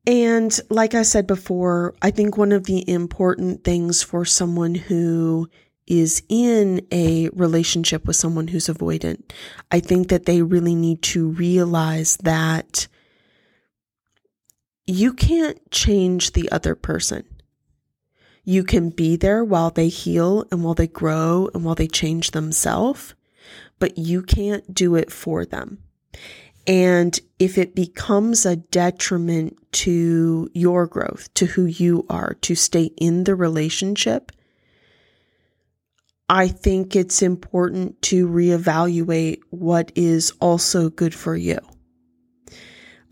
And 0.06 0.58
like 0.68 0.94
I 0.94 1.02
said 1.02 1.26
before, 1.26 1.94
I 2.02 2.10
think 2.10 2.36
one 2.36 2.52
of 2.52 2.64
the 2.64 2.88
important 2.88 3.64
things 3.64 4.02
for 4.02 4.24
someone 4.24 4.74
who 4.74 5.48
is 5.86 6.22
in 6.28 6.86
a 6.92 7.28
relationship 7.30 8.06
with 8.06 8.16
someone 8.16 8.48
who's 8.48 8.66
avoidant, 8.66 9.32
I 9.70 9.80
think 9.80 10.08
that 10.08 10.26
they 10.26 10.42
really 10.42 10.74
need 10.74 11.02
to 11.02 11.28
realize 11.28 12.16
that 12.18 12.86
you 14.86 15.12
can't 15.14 15.70
change 15.70 16.32
the 16.32 16.50
other 16.50 16.74
person. 16.74 17.24
You 18.44 18.62
can 18.64 18.90
be 18.90 19.16
there 19.16 19.42
while 19.42 19.70
they 19.70 19.88
heal 19.88 20.44
and 20.50 20.62
while 20.62 20.74
they 20.74 20.86
grow 20.86 21.48
and 21.54 21.64
while 21.64 21.74
they 21.74 21.88
change 21.88 22.32
themselves, 22.32 23.14
but 23.78 23.96
you 23.96 24.22
can't 24.22 24.74
do 24.74 24.96
it 24.96 25.10
for 25.10 25.46
them. 25.46 25.78
And 26.66 27.18
if 27.38 27.58
it 27.58 27.74
becomes 27.74 28.46
a 28.46 28.56
detriment 28.56 29.58
to 29.72 30.48
your 30.54 30.86
growth, 30.86 31.32
to 31.34 31.46
who 31.46 31.66
you 31.66 32.06
are, 32.08 32.34
to 32.42 32.54
stay 32.54 32.84
in 32.96 33.24
the 33.24 33.34
relationship, 33.34 34.32
I 36.28 36.48
think 36.48 36.96
it's 36.96 37.20
important 37.20 38.00
to 38.02 38.26
reevaluate 38.26 39.40
what 39.50 39.92
is 39.94 40.32
also 40.40 40.88
good 40.88 41.14
for 41.14 41.36
you. 41.36 41.58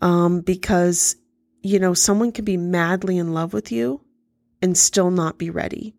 Um, 0.01 0.41
because, 0.41 1.15
you 1.61 1.79
know, 1.79 1.93
someone 1.93 2.31
can 2.31 2.43
be 2.43 2.57
madly 2.57 3.17
in 3.17 3.33
love 3.33 3.53
with 3.53 3.71
you 3.71 4.01
and 4.61 4.77
still 4.77 5.11
not 5.11 5.37
be 5.37 5.51
ready, 5.51 5.93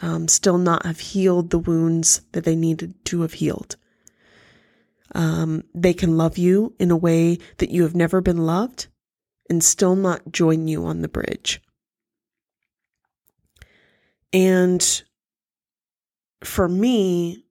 um, 0.00 0.28
still 0.28 0.58
not 0.58 0.86
have 0.86 0.98
healed 0.98 1.50
the 1.50 1.58
wounds 1.58 2.22
that 2.32 2.44
they 2.44 2.56
needed 2.56 3.04
to 3.04 3.20
have 3.20 3.34
healed. 3.34 3.76
Um, 5.14 5.62
they 5.74 5.94
can 5.94 6.16
love 6.16 6.38
you 6.38 6.74
in 6.78 6.90
a 6.90 6.96
way 6.96 7.38
that 7.58 7.70
you 7.70 7.82
have 7.82 7.94
never 7.94 8.20
been 8.20 8.38
loved 8.38 8.88
and 9.48 9.62
still 9.62 9.94
not 9.94 10.32
join 10.32 10.66
you 10.66 10.84
on 10.84 11.02
the 11.02 11.08
bridge. 11.08 11.62
And 14.32 15.02
for 16.42 16.68
me, 16.68 17.44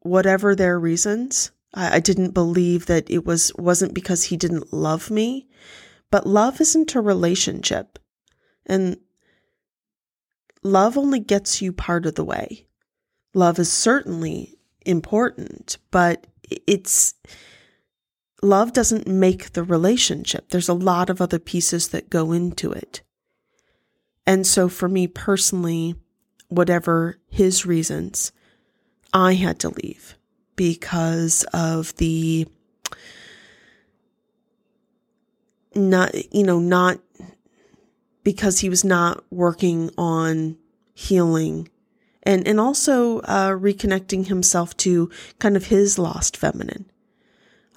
whatever 0.00 0.54
their 0.54 0.78
reasons, 0.78 1.52
I, 1.72 1.96
I 1.96 2.00
didn't 2.00 2.32
believe 2.32 2.86
that 2.86 3.08
it 3.08 3.24
was 3.24 3.52
wasn't 3.56 3.94
because 3.94 4.24
he 4.24 4.36
didn't 4.36 4.72
love 4.72 5.10
me, 5.10 5.48
but 6.10 6.26
love 6.26 6.60
isn't 6.60 6.94
a 6.94 7.00
relationship. 7.00 7.98
And 8.66 8.98
love 10.62 10.98
only 10.98 11.20
gets 11.20 11.62
you 11.62 11.72
part 11.72 12.06
of 12.06 12.16
the 12.16 12.24
way. 12.24 12.66
Love 13.34 13.58
is 13.58 13.70
certainly 13.70 14.58
important, 14.84 15.78
but 15.90 16.26
it's 16.66 17.14
love 18.42 18.72
doesn't 18.72 19.06
make 19.06 19.52
the 19.52 19.62
relationship. 19.62 20.48
There's 20.50 20.68
a 20.68 20.74
lot 20.74 21.10
of 21.10 21.20
other 21.20 21.38
pieces 21.38 21.88
that 21.88 22.10
go 22.10 22.32
into 22.32 22.72
it. 22.72 23.02
And 24.26 24.46
so 24.46 24.68
for 24.68 24.88
me 24.88 25.06
personally, 25.06 25.94
whatever 26.48 27.18
his 27.28 27.66
reasons, 27.66 28.32
I 29.12 29.34
had 29.34 29.58
to 29.60 29.68
leave 29.70 30.16
because 30.56 31.44
of 31.52 31.94
the 31.96 32.46
not, 35.74 36.14
you 36.32 36.44
know, 36.44 36.58
not 36.58 37.00
because 38.22 38.60
he 38.60 38.68
was 38.68 38.84
not 38.84 39.24
working 39.30 39.90
on 39.98 40.56
healing 40.94 41.68
and, 42.24 42.46
and 42.46 42.58
also 42.58 43.20
uh, 43.20 43.50
reconnecting 43.50 44.26
himself 44.26 44.76
to 44.78 45.10
kind 45.38 45.56
of 45.56 45.66
his 45.66 45.98
lost 45.98 46.36
feminine. 46.36 46.90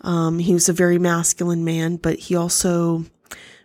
Um, 0.02 0.40
he 0.40 0.54
was 0.54 0.70
a 0.70 0.74
very 0.74 1.00
masculine 1.00 1.66
man, 1.66 1.98
but 1.98 2.20
he 2.20 2.36
also 2.36 3.06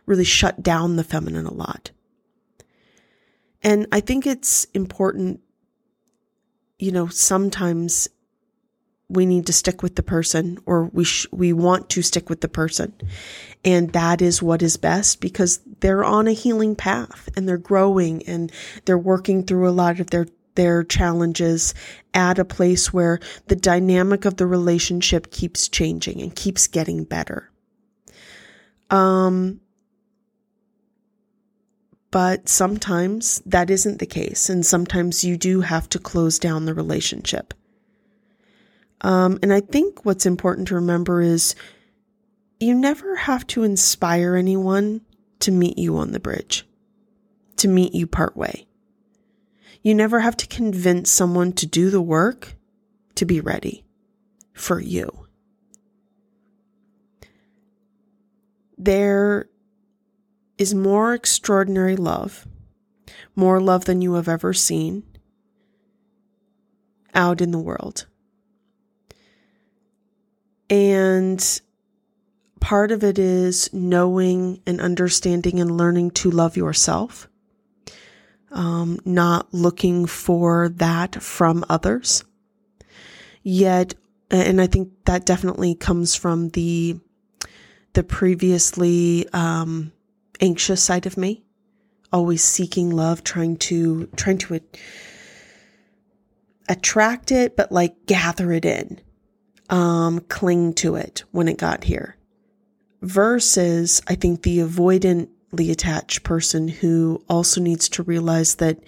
really 0.06 0.24
shut 0.24 0.62
down 0.62 0.96
the 0.96 1.04
feminine 1.04 1.46
a 1.46 1.54
lot. 1.54 1.90
And 3.62 3.86
I 3.92 4.00
think 4.00 4.26
it's 4.26 4.64
important, 4.74 5.40
you 6.78 6.90
know, 6.90 7.06
sometimes 7.06 8.08
we 9.08 9.26
need 9.26 9.46
to 9.46 9.52
stick 9.52 9.82
with 9.82 9.94
the 9.94 10.02
person 10.02 10.58
or 10.64 10.84
we 10.86 11.04
sh- 11.04 11.26
we 11.30 11.52
want 11.52 11.90
to 11.90 12.02
stick 12.02 12.30
with 12.30 12.40
the 12.40 12.48
person. 12.48 12.94
And 13.64 13.92
that 13.92 14.22
is 14.22 14.42
what 14.42 14.62
is 14.62 14.76
best 14.76 15.20
because 15.20 15.60
they're 15.80 16.02
on 16.02 16.26
a 16.26 16.32
healing 16.32 16.74
path 16.74 17.28
and 17.36 17.46
they're 17.46 17.58
growing 17.58 18.26
and 18.26 18.50
they're 18.86 18.98
working 18.98 19.44
through 19.44 19.68
a 19.68 19.70
lot 19.70 20.00
of 20.00 20.10
their 20.10 20.26
their 20.54 20.84
challenges 20.84 21.74
at 22.14 22.38
a 22.38 22.44
place 22.44 22.92
where 22.92 23.20
the 23.48 23.56
dynamic 23.56 24.24
of 24.24 24.36
the 24.36 24.46
relationship 24.46 25.30
keeps 25.30 25.68
changing 25.68 26.20
and 26.20 26.34
keeps 26.34 26.66
getting 26.66 27.04
better. 27.04 27.50
Um, 28.90 29.60
but 32.10 32.48
sometimes 32.48 33.40
that 33.46 33.70
isn't 33.70 33.98
the 33.98 34.06
case, 34.06 34.50
and 34.50 34.64
sometimes 34.66 35.24
you 35.24 35.38
do 35.38 35.62
have 35.62 35.88
to 35.88 35.98
close 35.98 36.38
down 36.38 36.66
the 36.66 36.74
relationship. 36.74 37.54
Um, 39.00 39.38
and 39.42 39.52
I 39.52 39.60
think 39.60 40.04
what's 40.04 40.26
important 40.26 40.68
to 40.68 40.74
remember 40.74 41.22
is 41.22 41.54
you 42.60 42.74
never 42.74 43.16
have 43.16 43.46
to 43.48 43.64
inspire 43.64 44.36
anyone 44.36 45.00
to 45.40 45.50
meet 45.50 45.78
you 45.78 45.96
on 45.96 46.12
the 46.12 46.20
bridge, 46.20 46.66
to 47.56 47.66
meet 47.66 47.94
you 47.94 48.06
partway. 48.06 48.66
You 49.82 49.94
never 49.94 50.20
have 50.20 50.36
to 50.38 50.46
convince 50.46 51.10
someone 51.10 51.52
to 51.54 51.66
do 51.66 51.90
the 51.90 52.02
work 52.02 52.56
to 53.16 53.24
be 53.24 53.40
ready 53.40 53.84
for 54.54 54.80
you. 54.80 55.22
there 58.84 59.48
is 60.58 60.74
more 60.74 61.14
extraordinary 61.14 61.96
love, 61.96 62.46
more 63.36 63.60
love 63.60 63.84
than 63.84 64.02
you 64.02 64.14
have 64.14 64.28
ever 64.28 64.52
seen 64.52 65.04
out 67.14 67.40
in 67.40 67.52
the 67.52 67.58
world. 67.58 68.06
And 70.68 71.60
part 72.60 72.90
of 72.90 73.04
it 73.04 73.18
is 73.18 73.72
knowing 73.72 74.60
and 74.66 74.80
understanding 74.80 75.60
and 75.60 75.76
learning 75.76 76.12
to 76.12 76.30
love 76.30 76.56
yourself, 76.56 77.28
um, 78.52 78.98
not 79.04 79.52
looking 79.52 80.06
for 80.06 80.68
that 80.68 81.22
from 81.22 81.64
others. 81.68 82.24
Yet, 83.42 83.94
and 84.30 84.60
I 84.60 84.66
think 84.66 84.90
that 85.06 85.26
definitely 85.26 85.74
comes 85.74 86.14
from 86.14 86.50
the 86.50 87.00
the 87.94 88.02
previously 88.02 89.28
um, 89.32 89.92
anxious 90.40 90.82
side 90.82 91.06
of 91.06 91.16
me, 91.16 91.42
always 92.12 92.42
seeking 92.42 92.90
love, 92.90 93.24
trying 93.24 93.56
to 93.56 94.06
trying 94.16 94.38
to 94.38 94.60
attract 96.68 97.32
it, 97.32 97.56
but 97.56 97.72
like 97.72 98.06
gather 98.06 98.52
it 98.52 98.64
in, 98.64 99.00
um, 99.68 100.20
cling 100.28 100.72
to 100.74 100.94
it 100.94 101.24
when 101.32 101.48
it 101.48 101.58
got 101.58 101.84
here. 101.84 102.16
Versus, 103.02 104.00
I 104.06 104.14
think 104.14 104.42
the 104.42 104.60
avoidantly 104.60 105.28
attached 105.60 106.22
person 106.22 106.68
who 106.68 107.22
also 107.28 107.60
needs 107.60 107.88
to 107.90 108.02
realize 108.02 108.56
that 108.56 108.78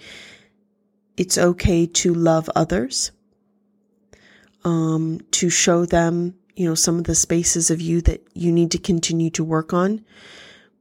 it's 1.17 1.37
okay 1.37 1.85
to 1.85 2.13
love 2.13 2.49
others, 2.55 3.11
um, 4.63 5.21
to 5.31 5.49
show 5.49 5.85
them, 5.85 6.35
you 6.55 6.67
know, 6.67 6.75
some 6.75 6.97
of 6.97 7.05
the 7.05 7.15
spaces 7.15 7.69
of 7.69 7.81
you 7.81 8.01
that 8.01 8.25
you 8.33 8.51
need 8.51 8.71
to 8.71 8.77
continue 8.77 9.29
to 9.31 9.43
work 9.43 9.73
on. 9.73 10.03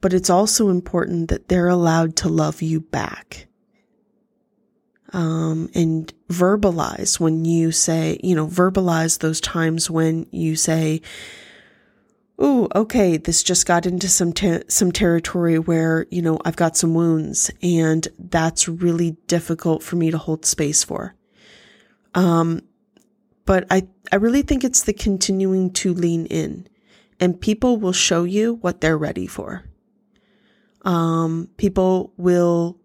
But 0.01 0.12
it's 0.12 0.31
also 0.31 0.68
important 0.68 1.29
that 1.29 1.49
they're 1.49 1.68
allowed 1.68 2.16
to 2.16 2.29
love 2.29 2.62
you 2.62 2.81
back 2.81 3.47
um, 5.14 5.70
and 5.75 6.12
verbalize 6.29 7.20
when 7.20 7.44
you 7.44 7.70
say, 7.70 8.18
you 8.23 8.35
know, 8.35 8.47
verbalize 8.47 9.20
those 9.20 9.40
times 9.40 9.88
when 9.88 10.27
you 10.33 10.57
say, 10.57 11.01
"Oh, 12.38 12.68
okay, 12.75 13.16
this 13.16 13.42
just 13.42 13.66
got 13.66 13.87
into 13.87 14.09
some 14.09 14.33
ter- 14.33 14.64
some 14.68 14.92
territory 14.92 15.59
where 15.59 16.07
you 16.11 16.23
know 16.23 16.38
I've 16.44 16.57
got 16.57 16.77
some 16.77 16.94
wounds, 16.94 17.51
and 17.62 18.07
that's 18.18 18.68
really 18.68 19.12
difficult 19.27 19.83
for 19.83 19.97
me 19.97 20.11
to 20.11 20.18
hold 20.18 20.44
space 20.44 20.83
for." 20.85 21.14
Um, 22.14 22.61
but 23.44 23.66
I 23.70 23.88
I 24.12 24.16
really 24.16 24.42
think 24.42 24.64
it's 24.64 24.83
the 24.83 24.92
continuing 24.92 25.73
to 25.75 25.94
lean 25.94 26.27
in, 26.27 26.66
and 27.20 27.40
people 27.40 27.77
will 27.79 27.92
show 27.92 28.25
you 28.25 28.55
what 28.55 28.81
they're 28.81 28.99
ready 28.99 29.27
for. 29.27 29.64
Um, 30.83 31.49
people 31.57 32.12
will 32.16 32.79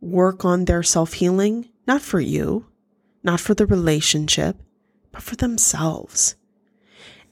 work 0.00 0.44
on 0.44 0.64
their 0.64 0.82
self 0.82 1.14
healing, 1.14 1.68
not 1.86 2.02
for 2.02 2.20
you, 2.20 2.66
not 3.22 3.40
for 3.40 3.54
the 3.54 3.66
relationship, 3.66 4.56
but 5.12 5.22
for 5.22 5.36
themselves. 5.36 6.36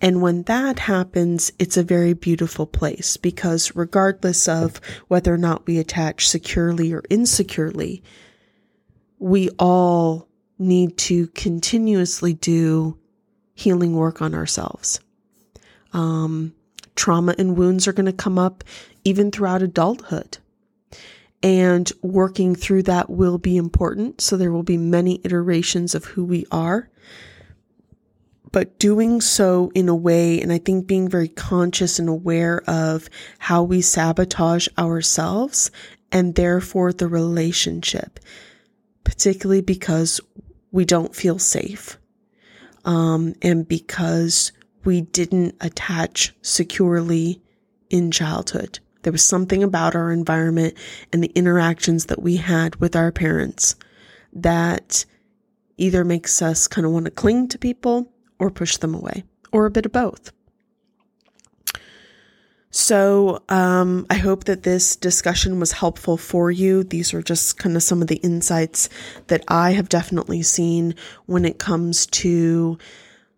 And 0.00 0.20
when 0.20 0.42
that 0.42 0.80
happens, 0.80 1.52
it's 1.58 1.76
a 1.76 1.82
very 1.82 2.12
beautiful 2.12 2.66
place 2.66 3.16
because 3.16 3.74
regardless 3.74 4.46
of 4.46 4.80
whether 5.08 5.32
or 5.32 5.38
not 5.38 5.66
we 5.66 5.78
attach 5.78 6.28
securely 6.28 6.92
or 6.92 7.02
insecurely, 7.08 8.02
we 9.18 9.48
all 9.58 10.28
need 10.58 10.96
to 10.98 11.28
continuously 11.28 12.34
do 12.34 12.98
healing 13.54 13.96
work 13.96 14.20
on 14.20 14.34
ourselves. 14.34 15.00
Um, 15.92 16.54
trauma 16.94 17.34
and 17.38 17.56
wounds 17.56 17.88
are 17.88 17.92
going 17.92 18.06
to 18.06 18.12
come 18.12 18.38
up 18.38 18.64
even 19.04 19.30
throughout 19.30 19.62
adulthood 19.62 20.38
and 21.42 21.90
working 22.02 22.54
through 22.54 22.82
that 22.82 23.08
will 23.08 23.38
be 23.38 23.56
important. 23.56 24.20
So 24.20 24.36
there 24.36 24.52
will 24.52 24.62
be 24.62 24.78
many 24.78 25.20
iterations 25.24 25.94
of 25.94 26.04
who 26.04 26.24
we 26.24 26.44
are, 26.50 26.90
but 28.56 28.78
doing 28.78 29.20
so 29.20 29.70
in 29.74 29.86
a 29.86 29.94
way, 29.94 30.40
and 30.40 30.50
I 30.50 30.56
think 30.56 30.86
being 30.86 31.10
very 31.10 31.28
conscious 31.28 31.98
and 31.98 32.08
aware 32.08 32.62
of 32.66 33.10
how 33.38 33.62
we 33.62 33.82
sabotage 33.82 34.66
ourselves 34.78 35.70
and 36.10 36.34
therefore 36.34 36.94
the 36.94 37.06
relationship, 37.06 38.18
particularly 39.04 39.60
because 39.60 40.22
we 40.72 40.86
don't 40.86 41.14
feel 41.14 41.38
safe. 41.38 41.98
Um, 42.86 43.34
and 43.42 43.68
because 43.68 44.52
we 44.84 45.02
didn't 45.02 45.56
attach 45.60 46.34
securely 46.40 47.42
in 47.90 48.10
childhood. 48.10 48.78
There 49.02 49.12
was 49.12 49.22
something 49.22 49.62
about 49.62 49.94
our 49.94 50.10
environment 50.10 50.78
and 51.12 51.22
the 51.22 51.32
interactions 51.34 52.06
that 52.06 52.22
we 52.22 52.36
had 52.36 52.76
with 52.76 52.96
our 52.96 53.12
parents 53.12 53.76
that 54.32 55.04
either 55.76 56.06
makes 56.06 56.40
us 56.40 56.66
kind 56.66 56.86
of 56.86 56.92
want 56.92 57.04
to 57.04 57.10
cling 57.10 57.48
to 57.48 57.58
people 57.58 58.10
or 58.38 58.50
push 58.50 58.76
them 58.76 58.94
away, 58.94 59.24
or 59.52 59.66
a 59.66 59.70
bit 59.70 59.86
of 59.86 59.92
both. 59.92 60.32
So, 62.70 63.42
um, 63.48 64.06
I 64.10 64.16
hope 64.16 64.44
that 64.44 64.62
this 64.62 64.96
discussion 64.96 65.58
was 65.58 65.72
helpful 65.72 66.18
for 66.18 66.50
you. 66.50 66.84
These 66.84 67.14
are 67.14 67.22
just 67.22 67.56
kind 67.56 67.74
of 67.74 67.82
some 67.82 68.02
of 68.02 68.08
the 68.08 68.16
insights 68.16 68.90
that 69.28 69.42
I 69.48 69.72
have 69.72 69.88
definitely 69.88 70.42
seen 70.42 70.94
when 71.24 71.46
it 71.46 71.58
comes 71.58 72.04
to 72.08 72.76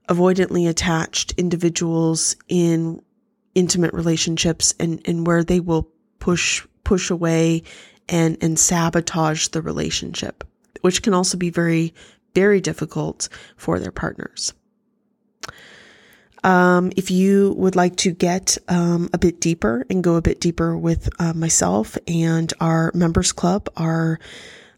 avoidantly 0.09 0.69
attached 0.69 1.35
individuals 1.37 2.35
in 2.49 3.01
intimate 3.55 3.95
relationships 3.95 4.75
and, 4.81 5.01
and 5.05 5.25
where 5.25 5.45
they 5.45 5.61
will 5.61 5.89
push 6.19 6.67
push 6.83 7.11
away 7.11 7.63
and 8.09 8.39
and 8.41 8.59
sabotage 8.59 9.49
the 9.49 9.63
relationship, 9.63 10.43
which 10.81 11.03
can 11.03 11.15
also 11.15 11.37
be 11.37 11.51
very 11.51 11.95
very 12.35 12.61
difficult 12.61 13.29
for 13.57 13.79
their 13.79 13.93
partners. 13.93 14.53
Um, 16.44 16.92
if 16.96 17.11
you 17.11 17.55
would 17.57 17.74
like 17.74 17.96
to 17.96 18.12
get 18.12 18.57
um, 18.68 19.11
a 19.12 19.18
bit 19.18 19.40
deeper 19.40 19.85
and 19.90 20.05
go 20.05 20.14
a 20.14 20.22
bit 20.22 20.40
deeper 20.40 20.77
with 20.77 21.09
uh, 21.20 21.33
myself 21.33 21.98
and 22.07 22.53
our 22.61 22.92
members 22.94 23.33
club, 23.33 23.68
our 23.77 24.20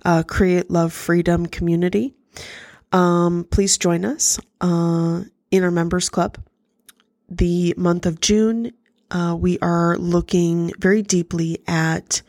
uh, 0.04 0.22
Create 0.22 0.70
Love 0.70 0.92
Freedom 0.92 1.46
community, 1.46 2.14
um, 2.92 3.46
please 3.50 3.76
join 3.76 4.04
us 4.04 4.40
uh, 4.60 5.22
in 5.50 5.62
our 5.62 5.70
members 5.70 6.08
club 6.08 6.38
the 7.30 7.74
month 7.76 8.06
of 8.06 8.20
June, 8.20 8.72
uh, 9.10 9.36
we 9.38 9.58
are 9.60 9.96
looking 9.98 10.72
very 10.78 11.02
deeply 11.02 11.62
at 11.66 12.22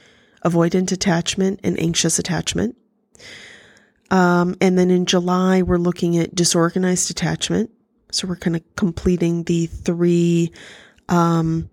avoidant 0.45 0.91
attachment 0.91 1.59
and 1.63 1.79
anxious 1.79 2.19
attachment. 2.19 2.77
Um, 4.11 4.55
and 4.61 4.77
then 4.77 4.91
in 4.91 5.05
July, 5.05 5.61
we're 5.61 5.77
looking 5.77 6.17
at 6.17 6.35
disorganized 6.35 7.09
attachment. 7.09 7.71
So 8.11 8.27
we're 8.27 8.35
kind 8.35 8.55
of 8.55 8.75
completing 8.75 9.43
the 9.43 9.67
three 9.67 10.51
um, 11.09 11.69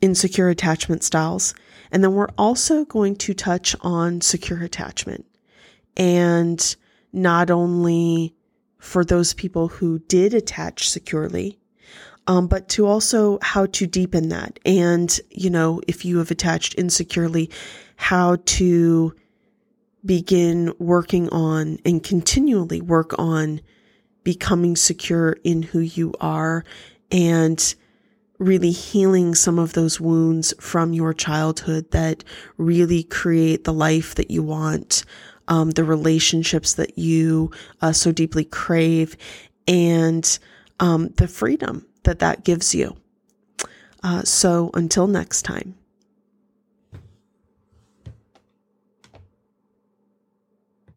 insecure 0.00 0.48
attachment 0.48 1.02
styles. 1.02 1.54
And 1.90 2.04
then 2.04 2.14
we're 2.14 2.28
also 2.36 2.84
going 2.84 3.16
to 3.16 3.34
touch 3.34 3.74
on 3.80 4.20
secure 4.20 4.62
attachment. 4.62 5.26
And 5.96 6.76
not 7.12 7.50
only 7.50 8.34
for 8.78 9.04
those 9.04 9.34
people 9.34 9.68
who 9.68 9.98
did 10.00 10.34
attach 10.34 10.88
securely, 10.88 11.58
um, 12.26 12.46
but 12.46 12.68
to 12.68 12.86
also 12.86 13.38
how 13.40 13.66
to 13.66 13.86
deepen 13.86 14.28
that. 14.28 14.60
And, 14.64 15.18
you 15.30 15.50
know, 15.50 15.80
if 15.88 16.04
you 16.04 16.18
have 16.18 16.30
attached 16.30 16.74
insecurely, 16.74 17.50
how 17.96 18.36
to 18.44 19.14
begin 20.04 20.72
working 20.78 21.28
on 21.30 21.78
and 21.84 22.02
continually 22.02 22.80
work 22.80 23.18
on 23.18 23.60
becoming 24.28 24.76
secure 24.76 25.38
in 25.42 25.62
who 25.62 25.78
you 25.78 26.12
are 26.20 26.62
and 27.10 27.74
really 28.38 28.72
healing 28.72 29.34
some 29.34 29.58
of 29.58 29.72
those 29.72 29.98
wounds 29.98 30.52
from 30.60 30.92
your 30.92 31.14
childhood 31.14 31.90
that 31.92 32.22
really 32.58 33.02
create 33.04 33.64
the 33.64 33.72
life 33.72 34.14
that 34.16 34.30
you 34.30 34.42
want, 34.42 35.02
um, 35.48 35.70
the 35.70 35.82
relationships 35.82 36.74
that 36.74 36.98
you 36.98 37.50
uh, 37.80 37.90
so 37.90 38.12
deeply 38.12 38.44
crave, 38.44 39.16
and 39.66 40.38
um, 40.78 41.08
the 41.16 41.26
freedom 41.26 41.86
that 42.02 42.18
that 42.18 42.44
gives 42.44 42.74
you. 42.74 42.94
Uh, 44.02 44.22
so 44.24 44.70
until 44.74 45.06
next 45.06 45.40
time. 45.40 45.74